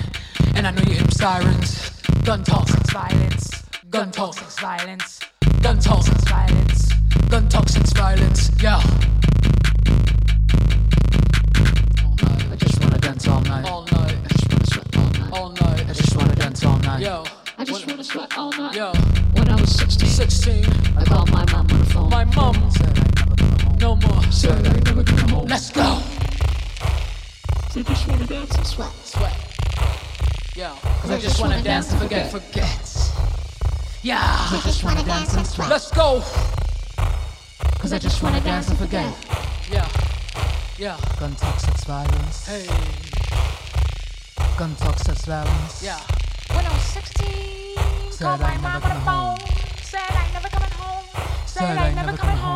And 0.54 0.68
I 0.68 0.72
know 0.72 0.84
you 0.84 0.94
hear 0.94 1.02
them 1.02 1.10
sirens. 1.10 1.90
Gun 2.24 2.44
talk, 2.44 2.70
sex 2.70 2.94
violence. 2.94 3.64
Gun 3.90 4.12
talk, 4.12 4.36
sex 4.36 4.60
violence. 4.60 5.20
Gun 5.64 5.80
talk, 5.80 6.04
sex 6.04 6.24
violence. 6.30 6.94
Gun 7.30 7.50
talk, 7.50 7.68
sex 7.68 7.92
violence. 7.92 8.52
Yeah. 8.62 8.80
I 12.52 12.56
just 12.58 12.80
wanna 12.80 13.00
dance 13.00 13.28
all 13.28 13.42
night. 13.42 13.66
All 13.66 13.86
night. 13.92 14.16
I 14.24 14.28
just 14.30 14.52
wanna 14.52 14.66
sweat 14.68 14.98
all 14.98 15.10
night. 15.10 15.34
All 15.34 15.50
night. 15.50 15.90
I 15.90 15.94
just 15.94 16.16
wanna 16.16 16.36
dance 16.36 16.64
all 16.64 16.78
night. 16.78 17.02
Yo. 17.02 17.43
I 17.64 17.66
just 17.66 17.88
wanna 17.88 18.04
sweat 18.04 18.38
all 18.38 18.52
night. 18.52 18.76
Yo. 18.76 18.92
When 19.36 19.48
I 19.48 19.56
was 19.56 19.74
16, 19.74 20.10
16. 20.10 20.66
I 20.98 21.06
called 21.06 21.32
my 21.32 21.50
mom 21.50 21.66
on 21.72 21.80
the 21.80 21.86
phone. 21.86 22.10
My 22.10 22.26
mom 22.26 22.70
said 22.70 23.00
I 23.00 23.04
never 23.16 23.38
come 23.38 23.58
home. 23.62 23.78
No 23.80 23.96
more. 23.96 24.22
Said 24.34 24.68
I 24.68 24.74
never 24.82 25.02
come 25.02 25.30
home. 25.30 25.48
Let's 25.48 25.72
go. 25.72 25.82
I 25.82 26.04
just 27.82 28.06
wanna 28.06 28.26
dance 28.26 28.54
and 28.58 28.68
sweat. 28.68 28.92
Sweat. 29.06 29.34
Yo. 30.58 30.76
Cause 30.84 31.12
I 31.12 31.20
just 31.22 31.40
wanna 31.40 31.64
dance 31.64 31.90
and 31.90 32.02
forget. 32.02 32.32
Forget. 32.32 33.14
Yeah. 34.02 34.20
I 34.20 34.60
just 34.66 34.84
wanna 34.84 35.06
dance 35.06 35.34
and 35.34 35.48
sweat. 35.48 35.70
Let's 35.70 35.90
go. 35.90 36.22
Cause 37.80 37.94
I 37.94 37.98
just 37.98 38.22
wanna 38.22 38.42
dance 38.42 38.68
and 38.68 38.78
forget. 38.78 39.16
Yeah. 39.72 39.88
Yeah. 40.78 41.00
Gun 41.18 41.34
talk, 41.36 41.62
sex 41.62 41.86
violence. 41.86 42.46
Hey. 42.46 42.68
Gun 44.58 44.76
talk, 44.76 45.00
sex 45.00 45.24
violence. 45.24 45.82
Yeah. 45.82 46.02
When 46.56 46.66
I 46.66 46.72
was 46.72 46.82
16, 46.84 48.12
Said 48.12 48.26
called 48.26 48.42
I 48.42 48.58
my 48.58 48.74
never 48.74 48.88
on 48.88 48.94
the 48.94 49.02
phone. 49.02 49.38
Said 49.82 50.00
I 50.10 50.32
never 50.34 50.50
coming 50.50 50.72
home. 50.72 51.06
Said 51.46 51.78
I 51.78 51.88
ain't 51.88 51.96
never 51.96 52.18
coming 52.18 52.38
home. 52.38 52.53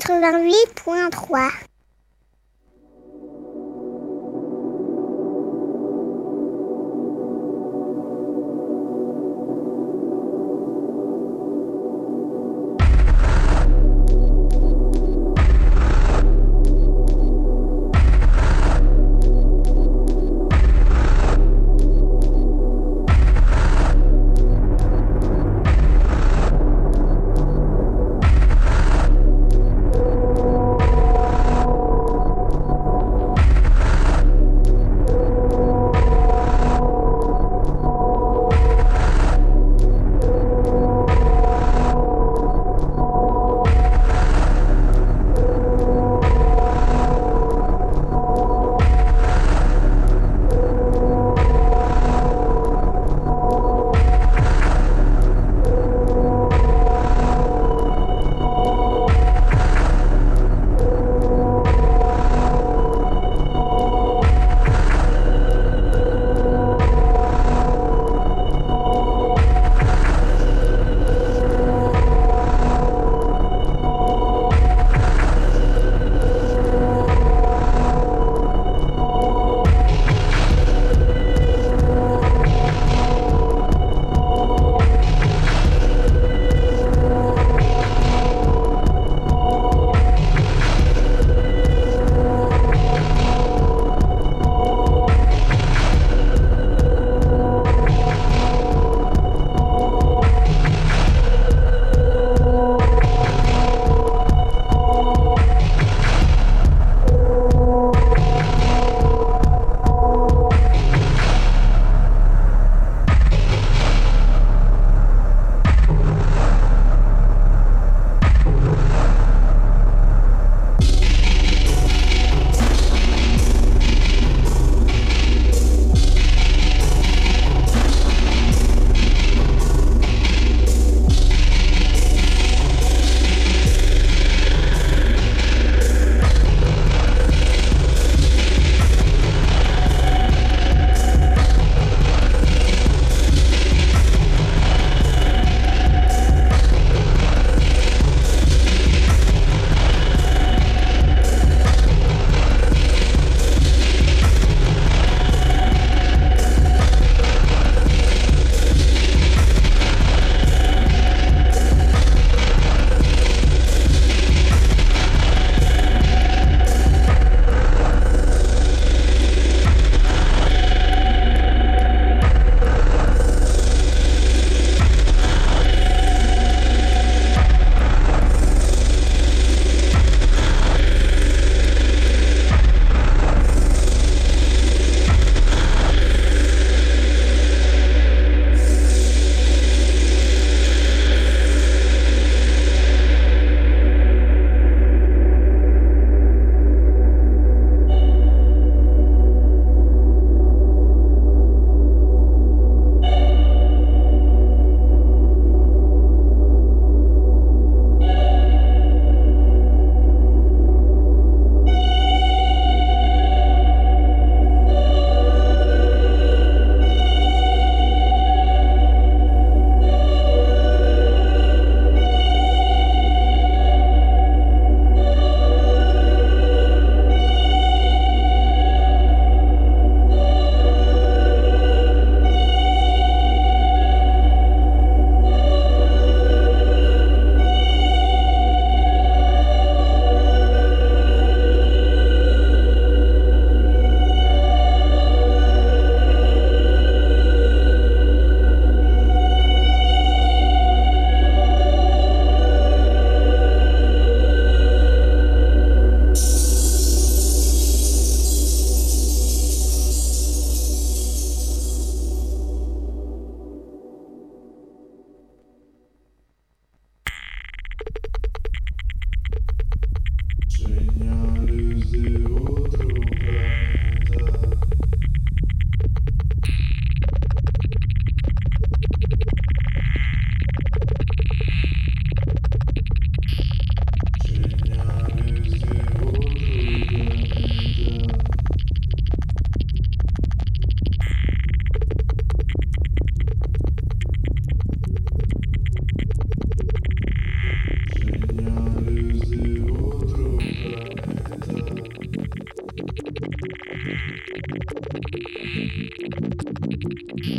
88.3. 0.00 1.61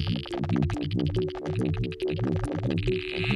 Thank 0.06 0.32
you. 3.30 3.33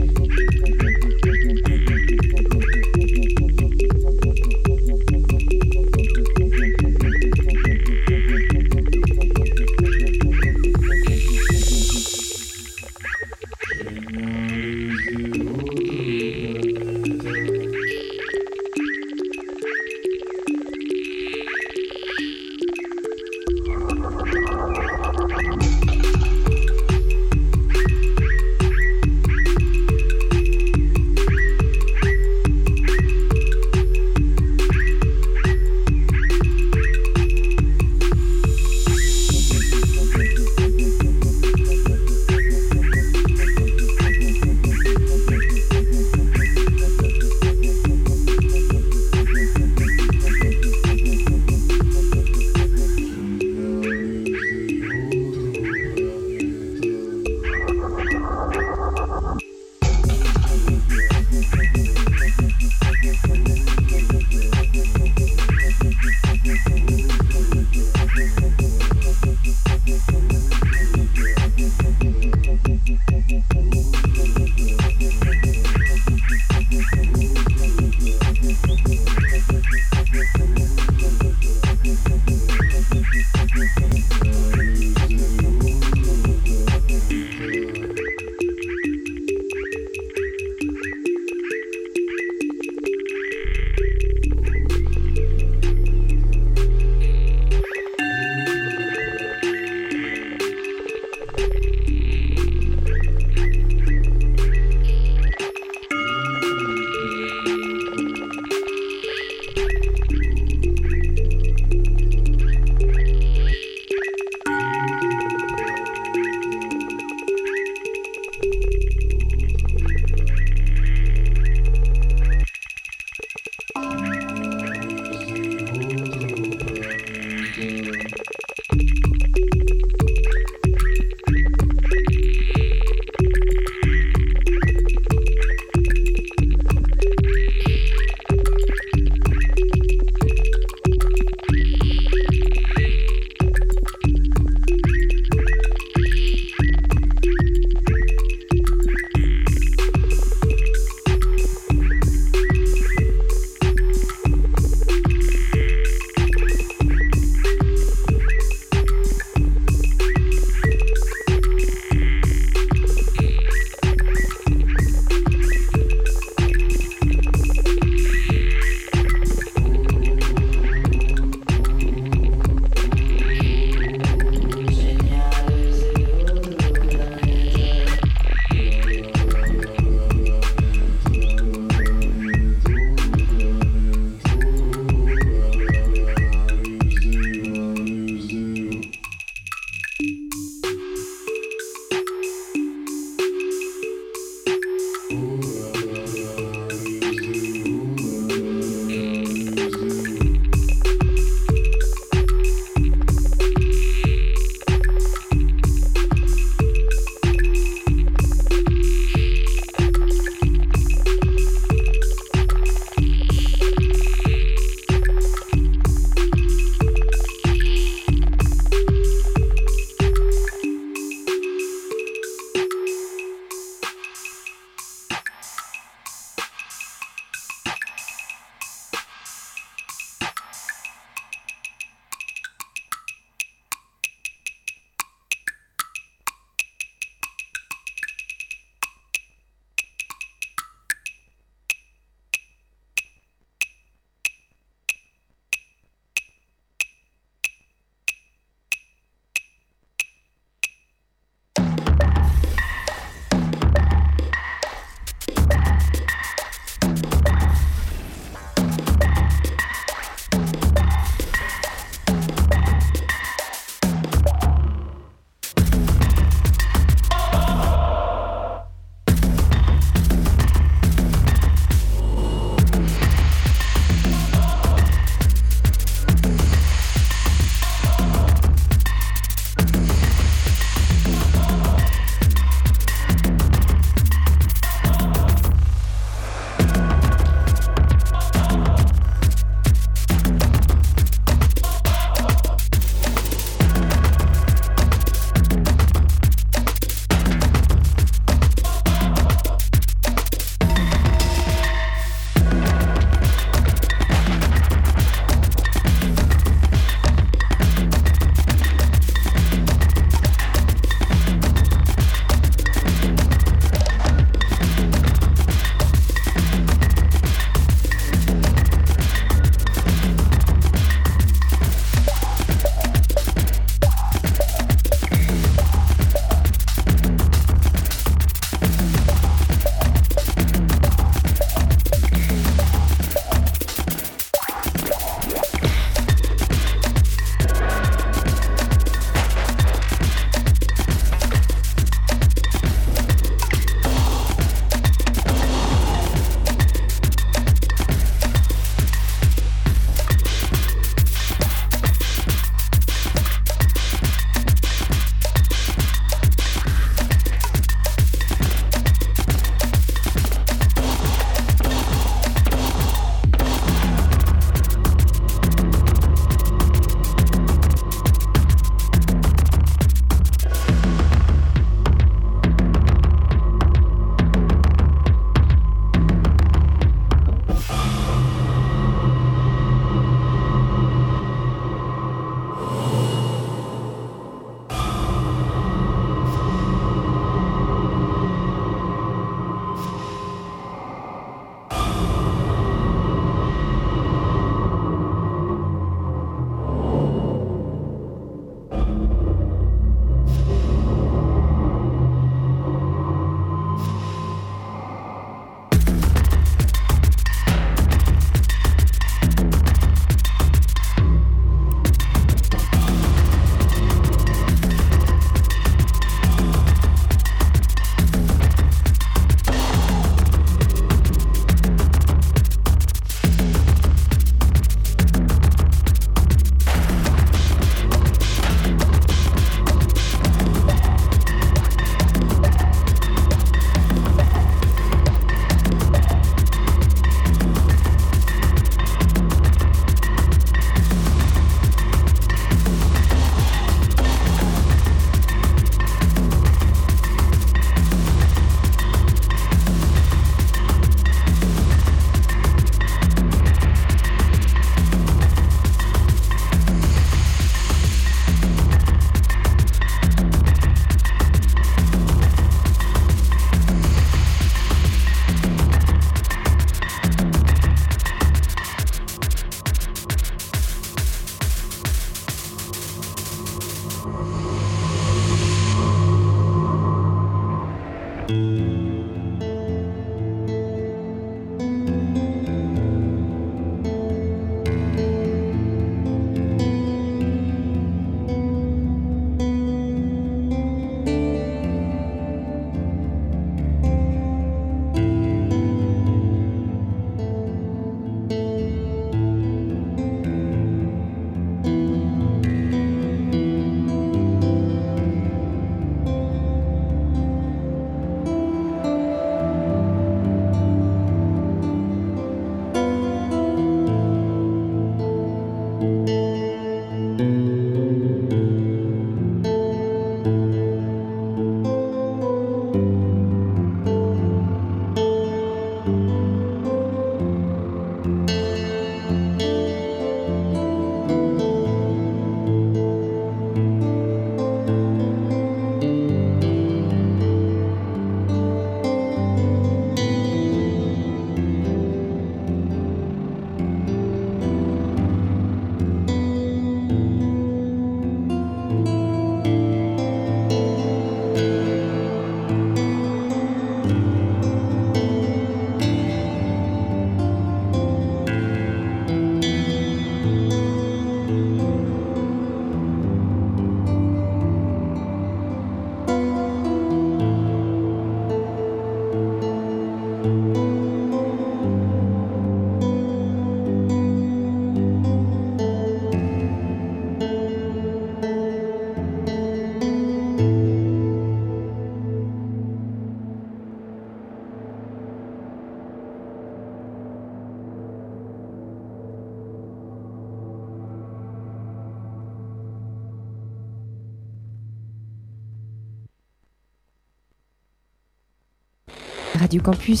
Radio 599.46 599.62
Campus. 599.62 600.00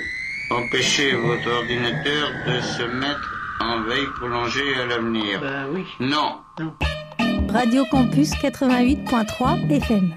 empêcher 0.52 1.16
votre 1.16 1.50
ordinateur 1.50 2.30
de 2.46 2.62
se 2.62 2.84
mettre 2.84 3.58
en 3.62 3.82
veille 3.82 4.06
prolongée 4.20 4.76
à 4.80 4.86
l'avenir? 4.86 5.42
Bah 5.42 5.66
oui. 5.74 5.86
Non. 6.00 6.36
Radio 7.52 7.84
Campus 7.90 8.30
88.3 8.44 9.72
FM. 9.72 10.14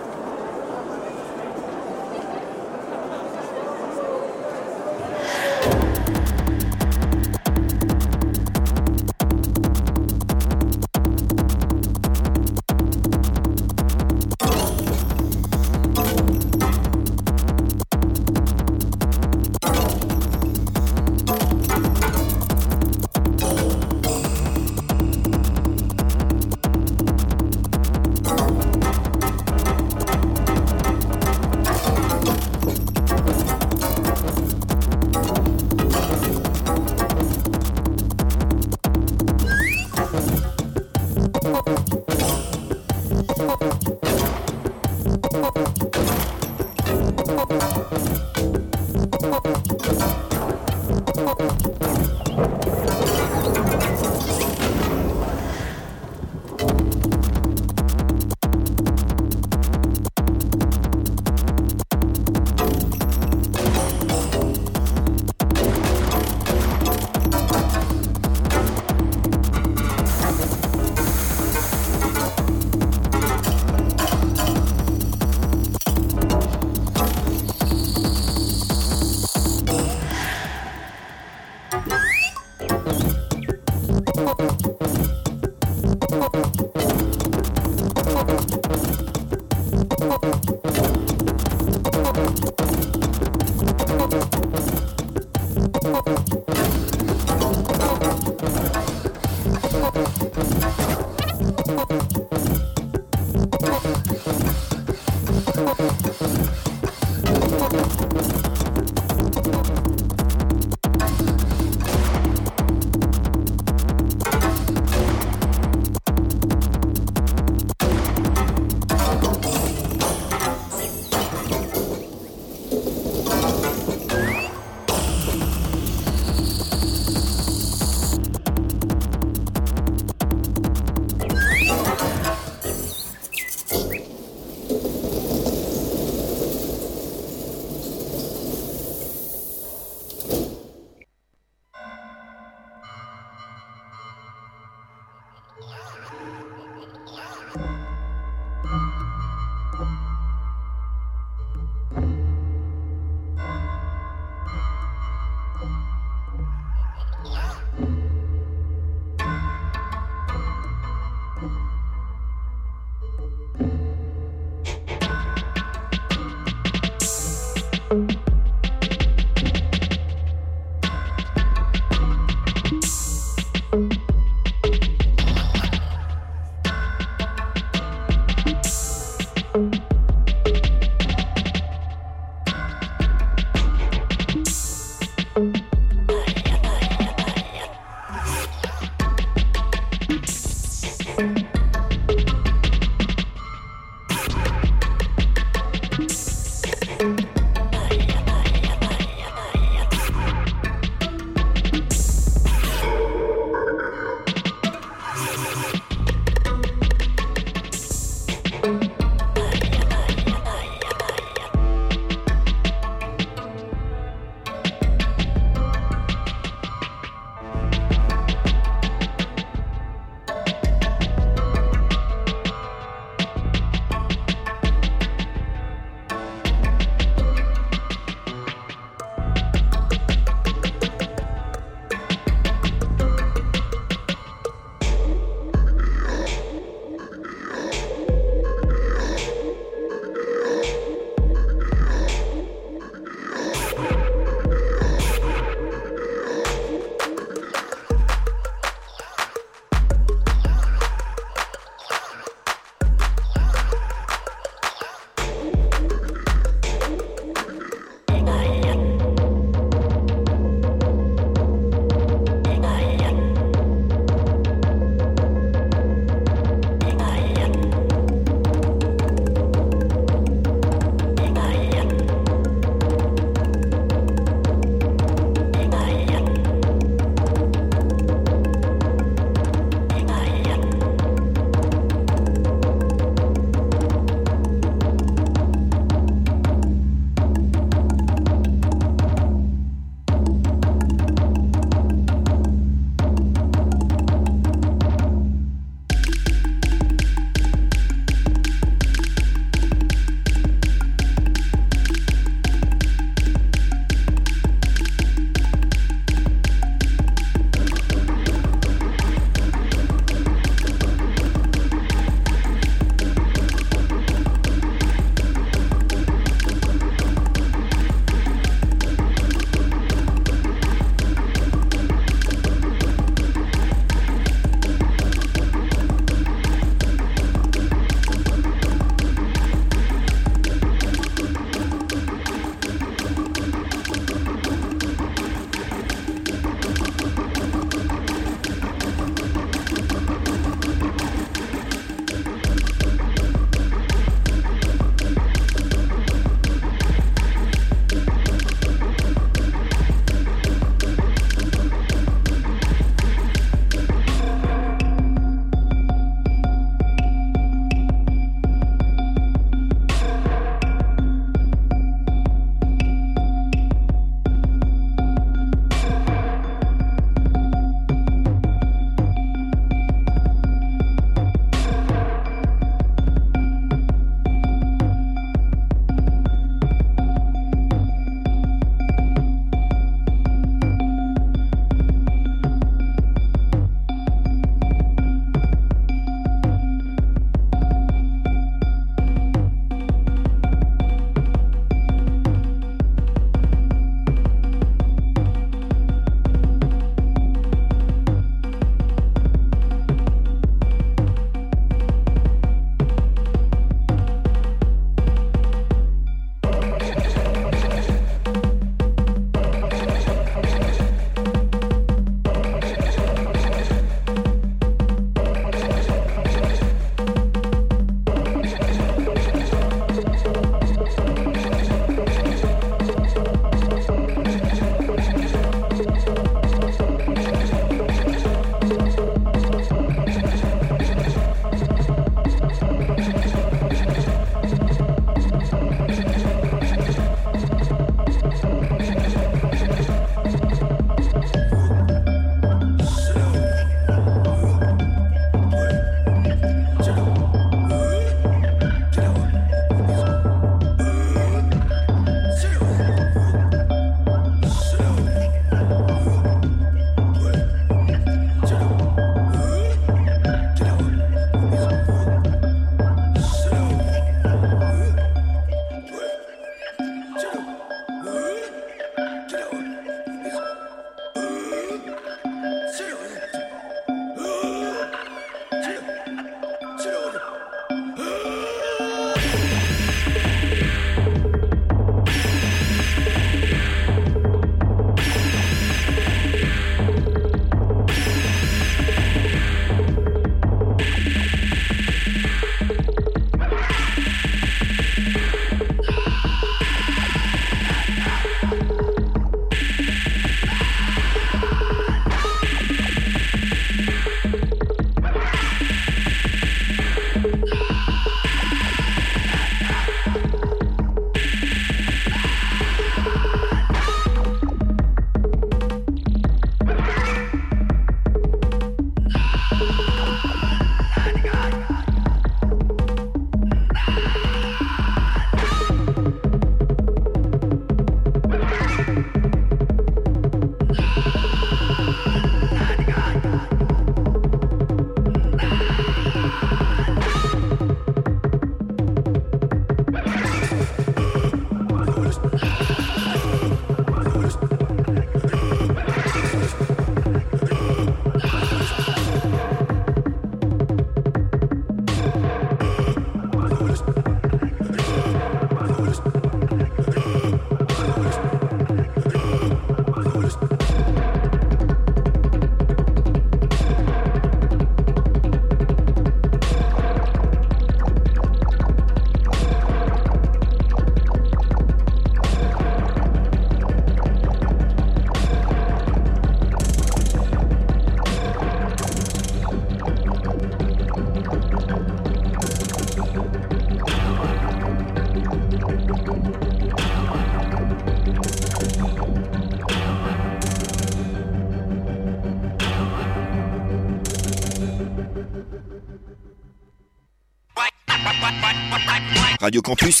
Radio 599.52 599.60
Campus 599.60 600.00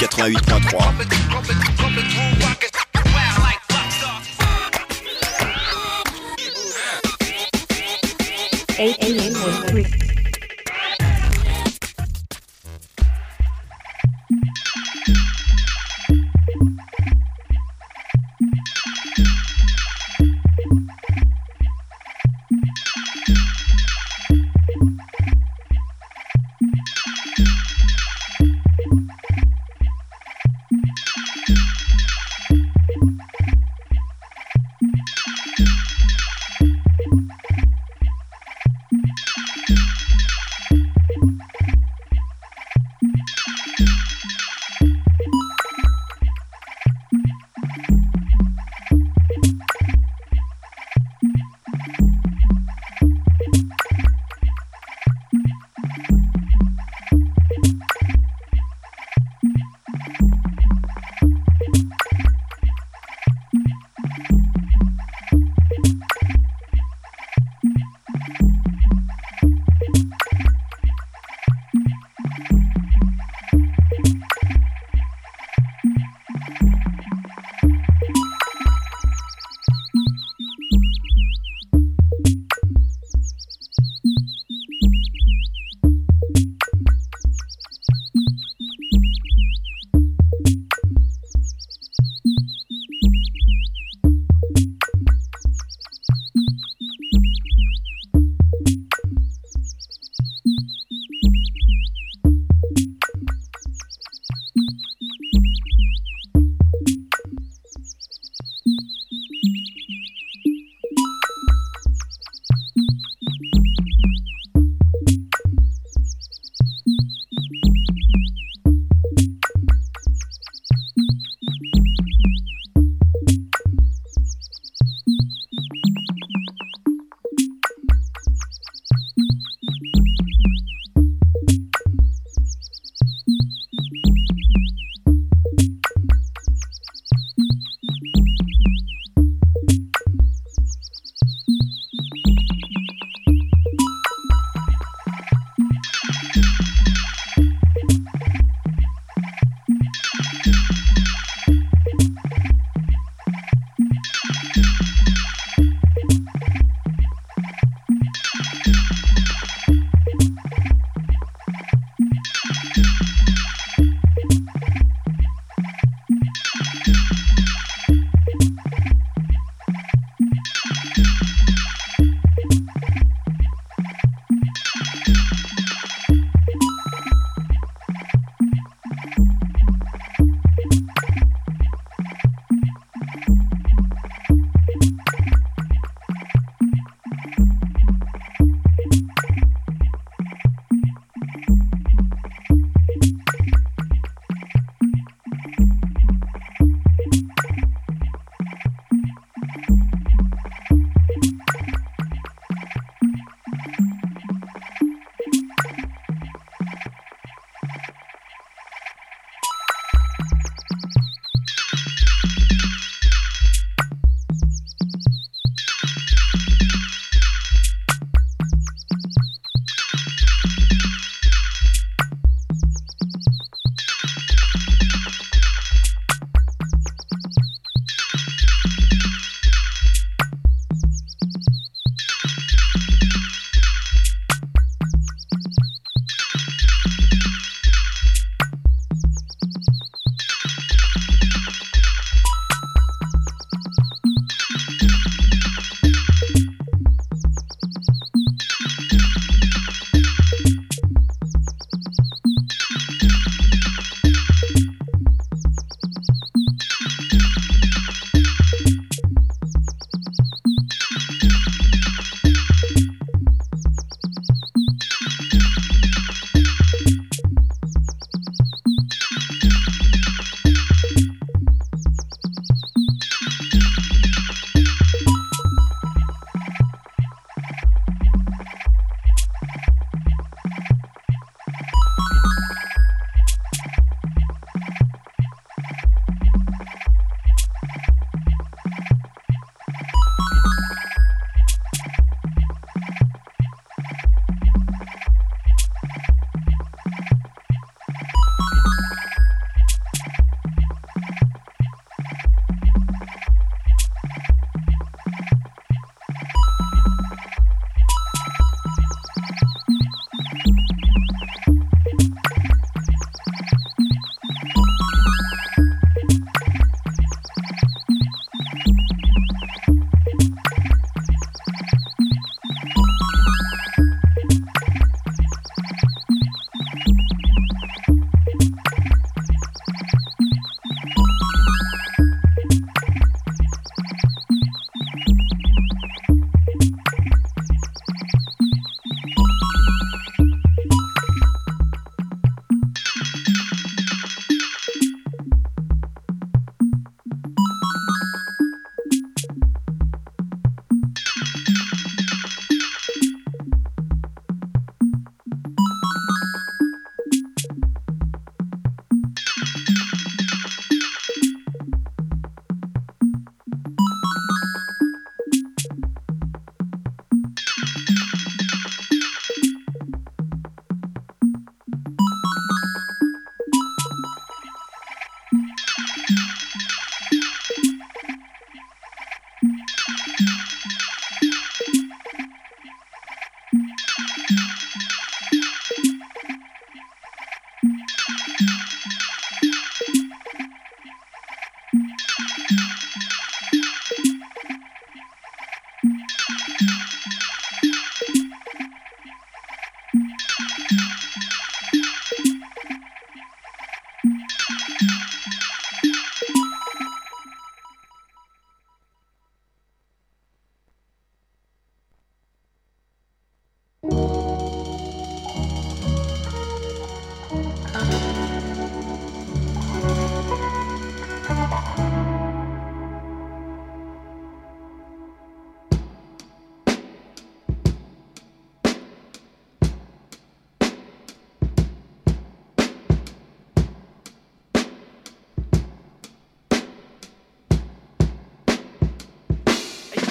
88.3. 0.00 1.27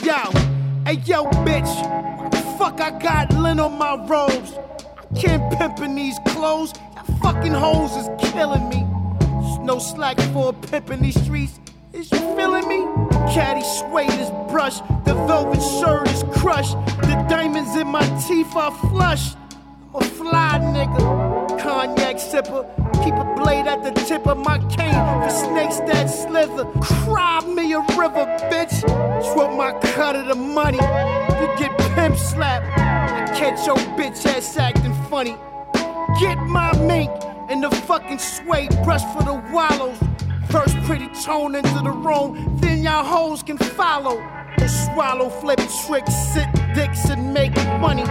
yo, 0.07 0.31
hey 0.85 0.93
yo, 1.05 1.25
bitch. 1.43 1.67
Fuck 2.57 2.79
I 2.79 2.91
got 2.97 3.33
lint 3.33 3.59
on 3.59 3.77
my 3.77 3.95
robes? 4.05 4.53
I 4.53 5.19
can't 5.19 5.51
pimp 5.57 5.79
in 5.79 5.95
these 5.95 6.17
clothes. 6.27 6.71
That 6.95 7.05
fucking 7.21 7.51
hoes 7.51 7.91
is 7.97 8.07
killing 8.31 8.69
me. 8.69 8.87
There's 9.19 9.59
no 9.59 9.79
slack 9.79 10.17
for 10.31 10.49
a 10.49 10.53
pimp 10.53 10.91
in 10.91 11.01
these 11.01 11.21
streets. 11.21 11.59
Is 11.91 12.09
you 12.09 12.19
feeling 12.37 12.65
me? 12.69 12.85
Caddy 13.33 13.65
suede 13.65 14.17
is 14.21 14.29
brushed. 14.49 14.81
The 15.03 15.13
velvet 15.27 15.61
shirt 15.61 16.09
is 16.09 16.23
crushed. 16.39 16.77
The 17.01 17.25
diamonds 17.27 17.75
in 17.75 17.87
my 17.87 18.07
teeth 18.25 18.55
are 18.55 18.71
flush. 18.89 19.35
I'm 19.93 19.95
a 19.95 20.01
fly 20.05 20.59
nigga. 20.61 21.59
Cognac 21.59 22.15
sipper. 22.15 22.86
Keep 23.07 23.15
a 23.15 23.35
blade 23.37 23.67
at 23.67 23.83
the 23.83 23.91
tip 23.91 24.27
of 24.27 24.37
my 24.37 24.57
cane 24.67 24.91
for 25.23 25.29
snakes 25.29 25.79
that 25.87 26.07
slither. 26.07 26.65
Cry 26.81 27.39
me 27.39 27.71
a 27.71 27.79
river, 27.95 28.25
bitch. 28.51 28.81
Swap 29.31 29.53
my 29.53 29.71
cut 29.93 30.17
of 30.17 30.27
the 30.27 30.35
money. 30.35 30.77
You 31.39 31.47
get 31.57 31.77
pimp 31.95 32.17
slapped. 32.17 32.67
I 32.77 33.25
catch 33.33 33.65
your 33.65 33.77
bitch 33.95 34.25
ass 34.25 34.57
acting 34.57 34.93
funny. 35.09 35.37
Get 36.19 36.35
my 36.47 36.77
mink 36.79 37.09
and 37.47 37.63
the 37.63 37.71
fucking 37.87 38.19
suede 38.19 38.77
brush 38.83 39.05
for 39.13 39.23
the 39.23 39.41
wallows. 39.53 39.97
First 40.49 40.75
Pretty 40.81 41.07
Toney 41.23 41.59
into 41.59 41.79
the 41.85 41.91
room, 41.91 42.57
then 42.59 42.83
y'all 42.83 43.05
hoes 43.05 43.41
can 43.41 43.57
follow. 43.57 44.21
Swallow, 44.67 45.29
flip 45.29 45.61
tricks, 45.85 46.13
sit 46.33 46.47
dicks 46.75 47.09
and 47.09 47.33
make 47.33 47.55
money. 47.79 48.03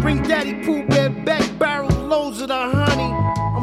Bring 0.00 0.22
Daddy 0.22 0.54
Pooh 0.64 0.86
Bear 0.86 1.10
back, 1.10 1.58
barrel 1.58 1.90
loads 1.90 2.40
of 2.40 2.46
the 2.46 2.54
honey. 2.54 3.15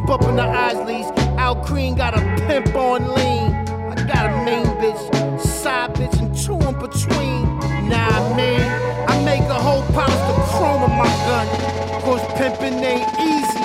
I'm 0.03 0.07
bumping 0.07 0.35
the 0.35 0.43
Isleys. 0.43 1.09
Al 1.38 1.55
Cream 1.63 1.95
got 1.95 2.13
a 2.13 2.19
pimp 2.45 2.75
on 2.75 3.07
lean. 3.15 3.53
I 3.89 3.95
got 4.05 4.25
a 4.25 4.43
main 4.43 4.65
bitch, 4.81 5.39
side 5.39 5.93
bitch, 5.93 6.19
and 6.19 6.35
two 6.35 6.55
in 6.55 6.77
between. 6.77 7.43
Nah, 7.88 8.35
man, 8.35 9.09
I 9.09 9.23
make 9.23 9.43
a 9.43 9.53
whole 9.53 9.81
pound 9.93 10.11
of 10.11 10.49
chrome 10.49 10.84
on 10.84 10.97
my 10.97 11.05
gun. 11.05 12.01
Cause 12.01 12.21
pimping 12.38 12.84
ain't 12.84 13.07
easy, 13.21 13.59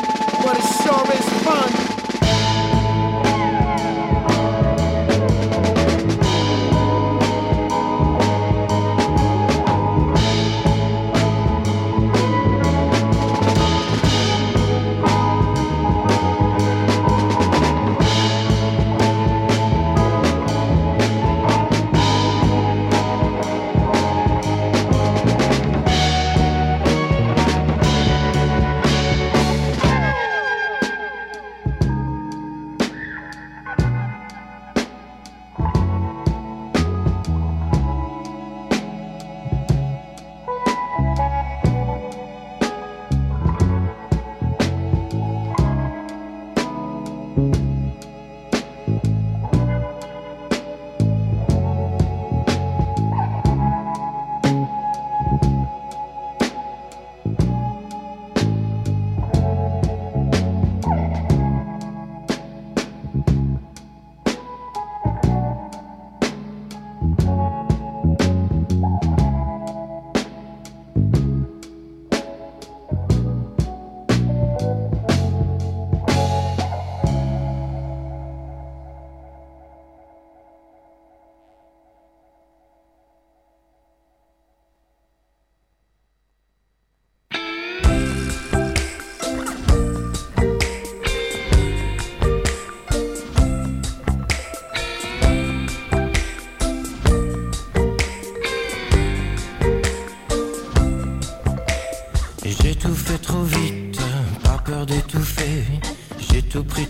but 0.45 0.57
it 0.57 0.67
sure 0.79 1.13
is 1.13 1.43
fun. 1.43 1.88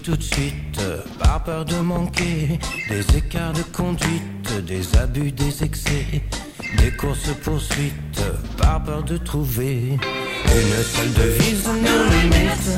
Tout 0.08 0.16
de 0.16 0.22
suite, 0.22 0.80
par 1.18 1.44
peur 1.44 1.64
de 1.66 1.76
manquer. 1.76 2.58
Des 2.88 3.18
écarts 3.18 3.52
de 3.52 3.62
conduite, 3.76 4.64
des 4.66 4.96
abus, 4.96 5.32
des 5.32 5.62
excès. 5.62 6.22
Des 6.78 6.90
courses 6.92 7.34
poursuites, 7.44 8.22
par 8.56 8.82
peur 8.84 9.02
de 9.02 9.18
trouver. 9.18 9.98
Une 10.46 10.82
seule 10.94 11.12
devise, 11.12 11.66
nos 11.66 12.04
limites. 12.14 12.70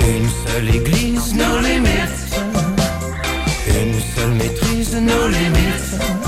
Une 0.00 0.30
seule 0.46 0.76
église, 0.76 1.34
nos 1.34 1.58
limites. 1.60 2.22
Une 3.68 4.00
seule 4.14 4.32
maîtrise, 4.32 4.94
nos 4.94 5.28
limites. 5.28 6.21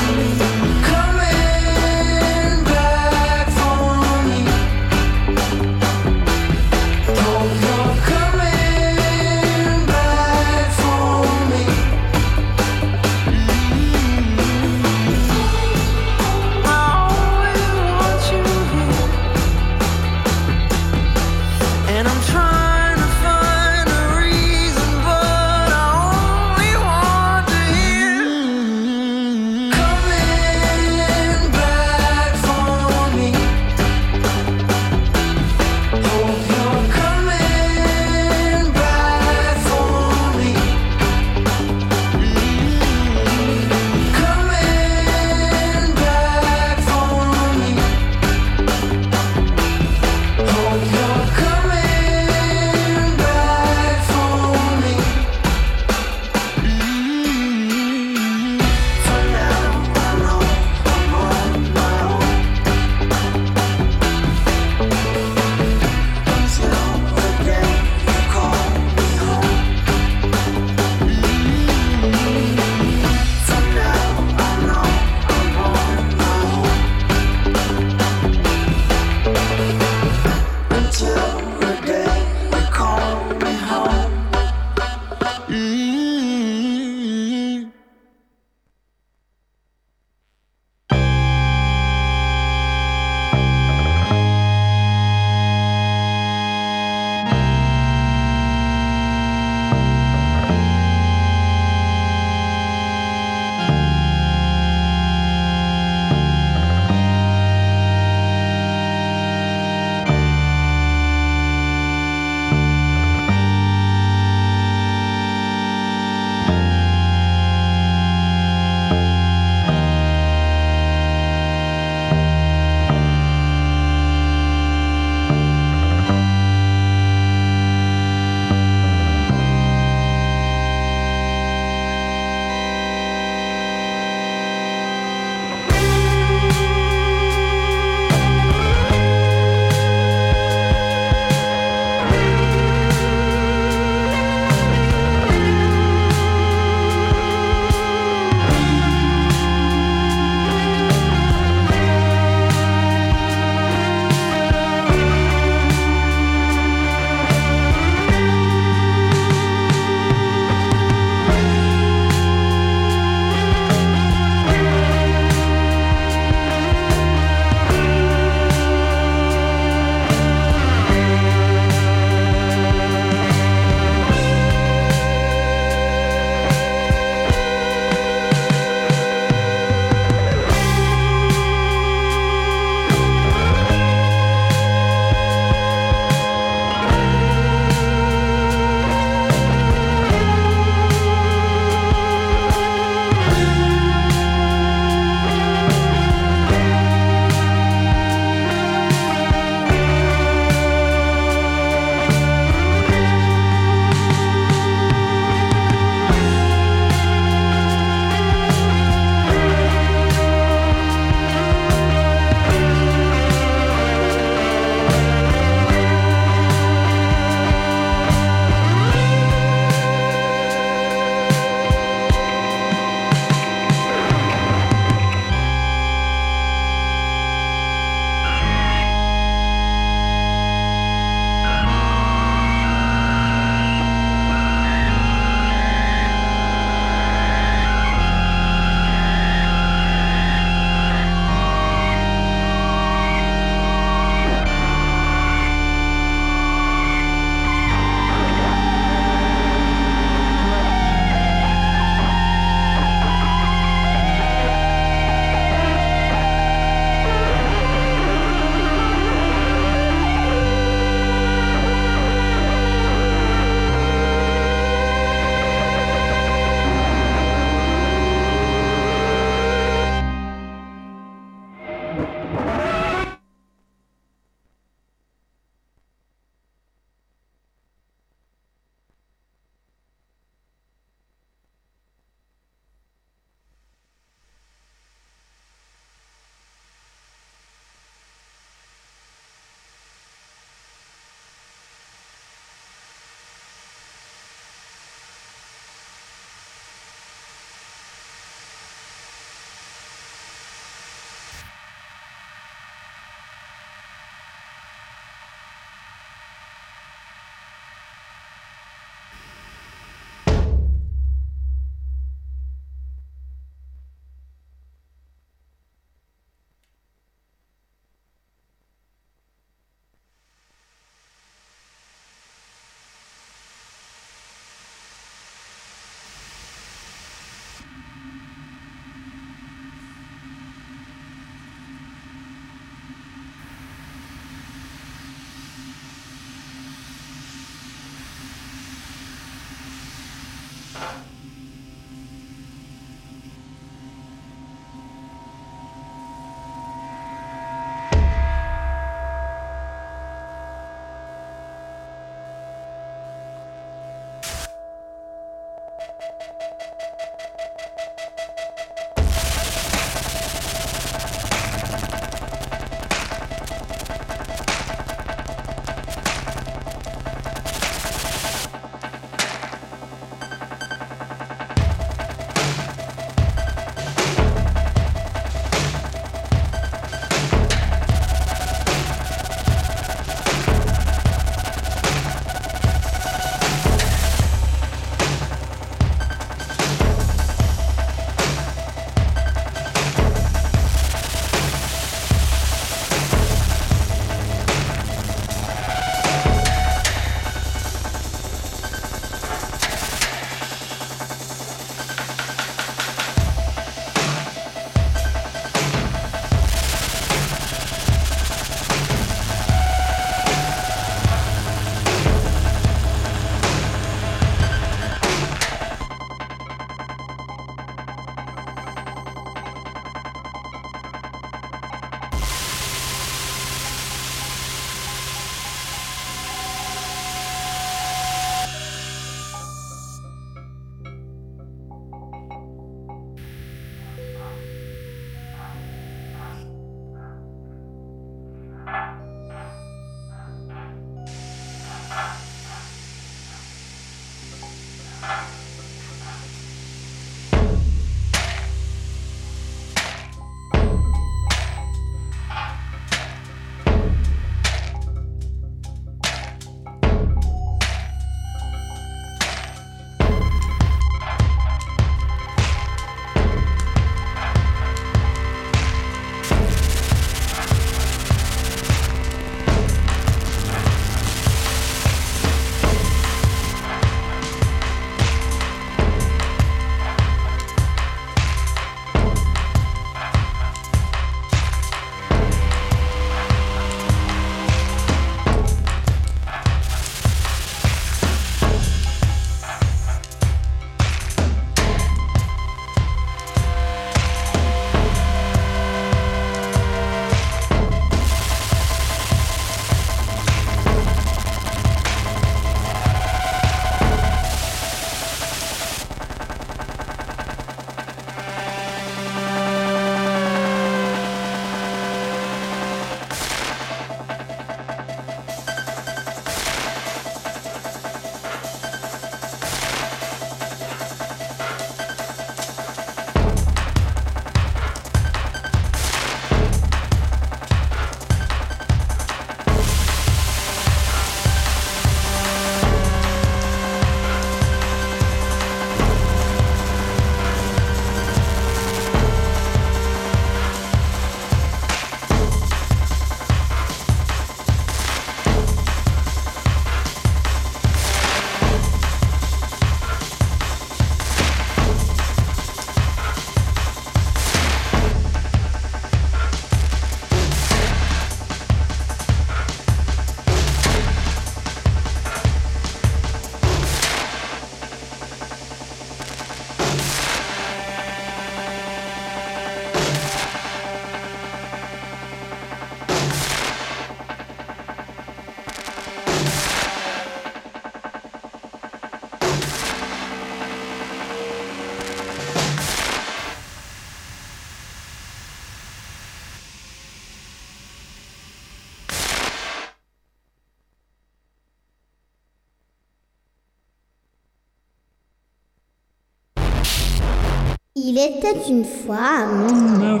Il 597.98 598.02
était 598.02 598.50
une 598.50 598.62
fois 598.62 599.24
mon 599.26 600.00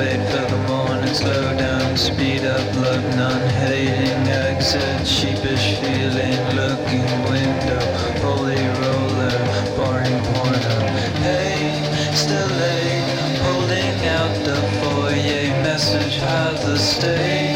wait 0.00 0.22
for 0.32 0.46
the 0.48 0.60
morning, 0.72 1.12
slow 1.12 1.42
down, 1.58 1.94
speed 1.94 2.42
up, 2.42 2.64
look, 2.76 3.04
non-hating, 3.20 4.24
exit, 4.48 5.06
sheepish 5.06 5.76
feeling, 5.80 6.40
looking 6.60 7.04
window, 7.28 7.84
holy 8.24 8.62
roller, 8.80 9.36
boring 9.76 10.20
porno. 10.28 10.76
Hey, 11.20 11.84
still 12.14 12.52
late, 12.64 13.08
holding 13.44 13.98
out 14.16 14.34
the 14.48 14.56
foyer, 14.78 15.50
message 15.68 16.16
has 16.16 16.64
the 16.64 16.78
stay. 16.78 17.52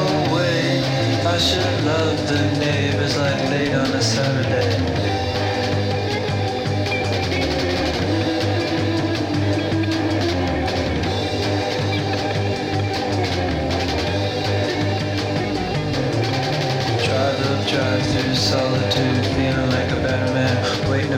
Oh 0.00 0.34
wait, 0.34 0.84
I 1.34 1.38
should 1.38 1.78
love 1.92 2.18
the 2.28 2.42
neighbors 2.58 3.16
like 3.16 3.42
late 3.54 3.69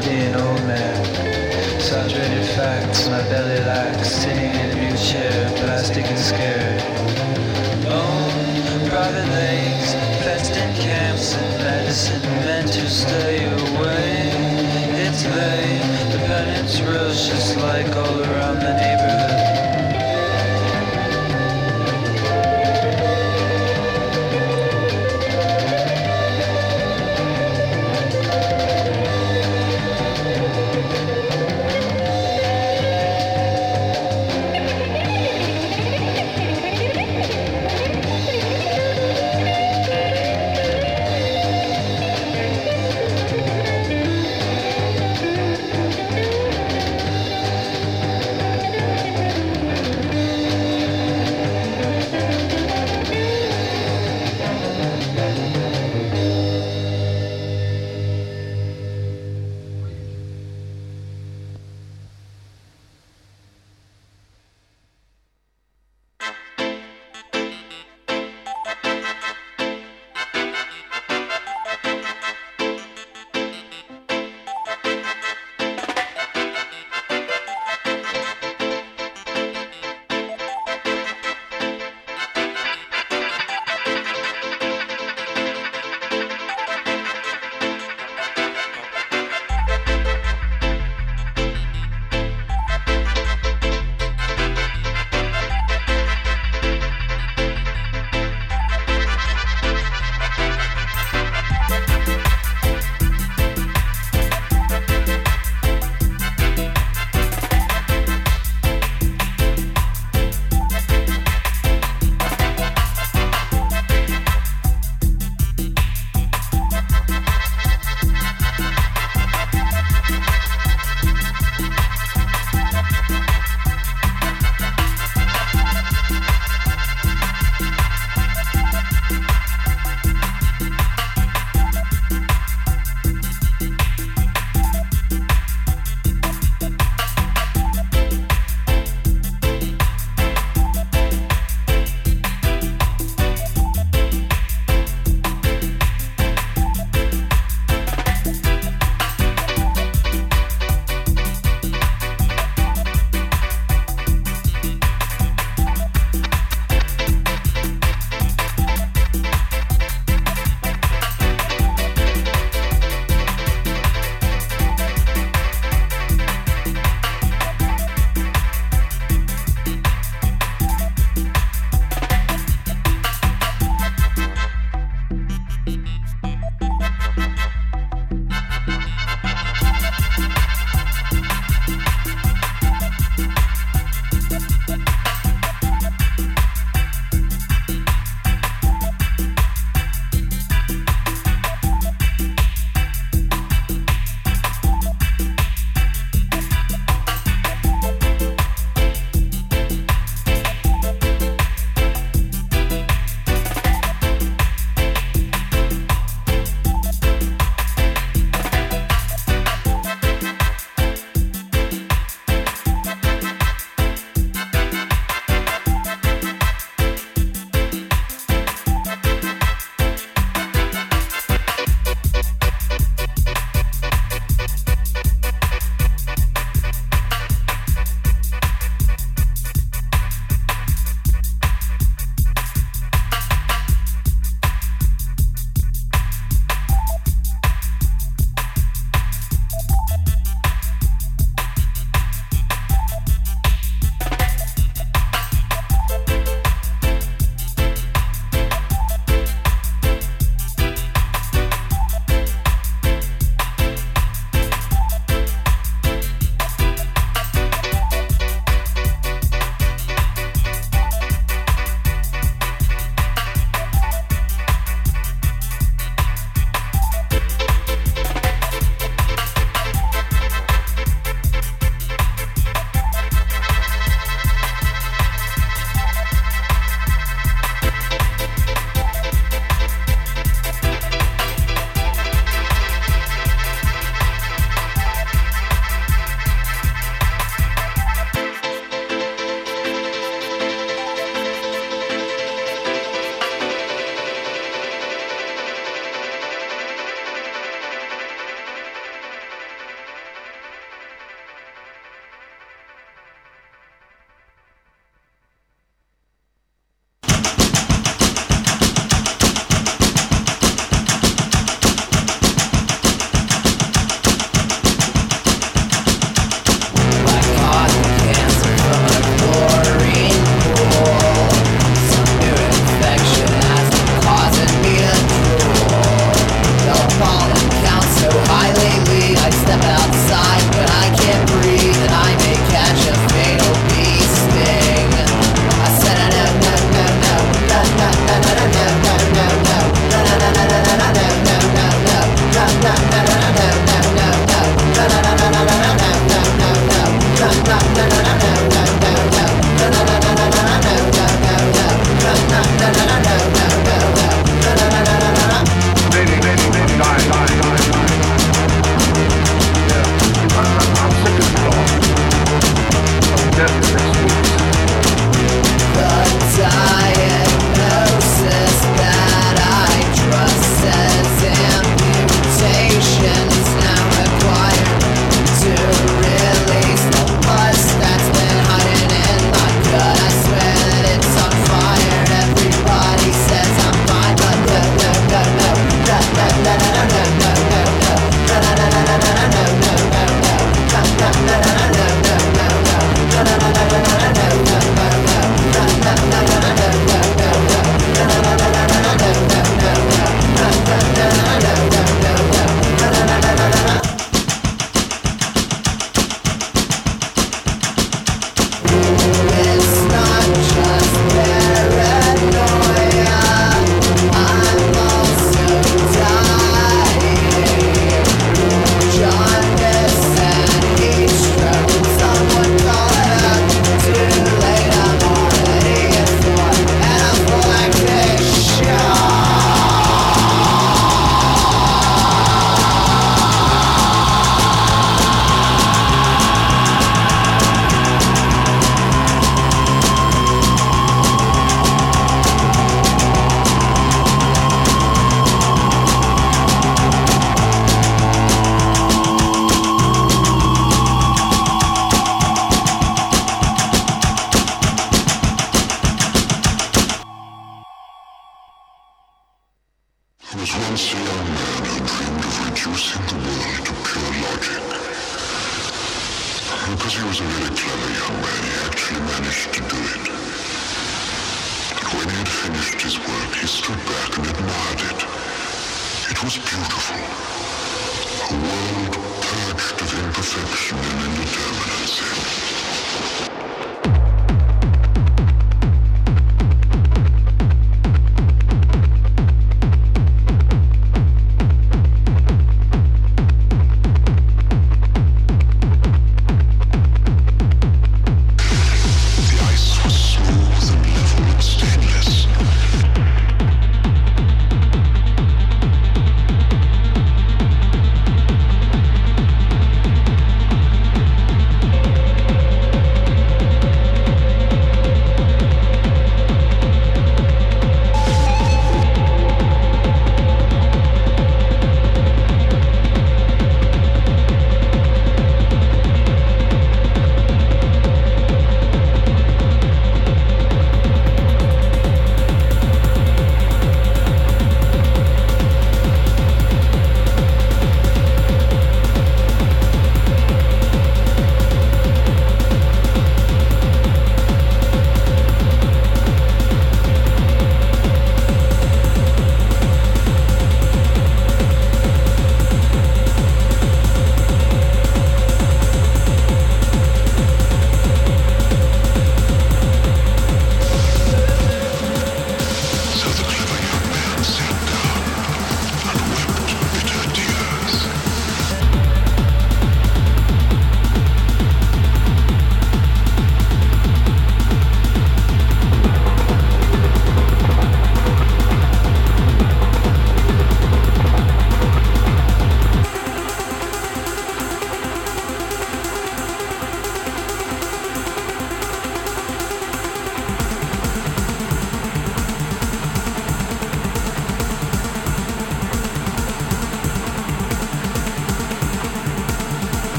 waiting 0.00 0.32
to 0.32 0.38
be 0.38 0.42
old 0.42 0.62
man. 0.66 1.80
Saturated 1.80 2.44
facts, 2.54 3.08
my 3.08 3.22
belly 3.28 3.58
lacks, 3.64 4.08
sitting 4.08 4.52
in 4.52 4.70
a 4.70 4.90
new 4.90 4.96
chair, 4.96 5.50
plastic 5.56 6.04
and 6.04 6.18
scared. 6.18 6.82
Oh, 7.86 8.86
private 8.88 9.28
lanes, 9.32 9.94
fenced 10.22 10.56
in 10.56 10.74
camps 10.76 11.34
and 11.34 11.62
medicine 11.62 12.22
meant 12.44 12.72
to 12.72 12.88
stay 12.88 13.44
away. 13.44 14.30
It's 15.02 15.24
late, 15.24 16.12
the 16.12 16.18
penance 16.26 16.80
rush 16.82 17.28
just 17.28 17.56
like 17.58 17.94
all 17.96 18.20
around 18.20 18.60
the 18.60 18.89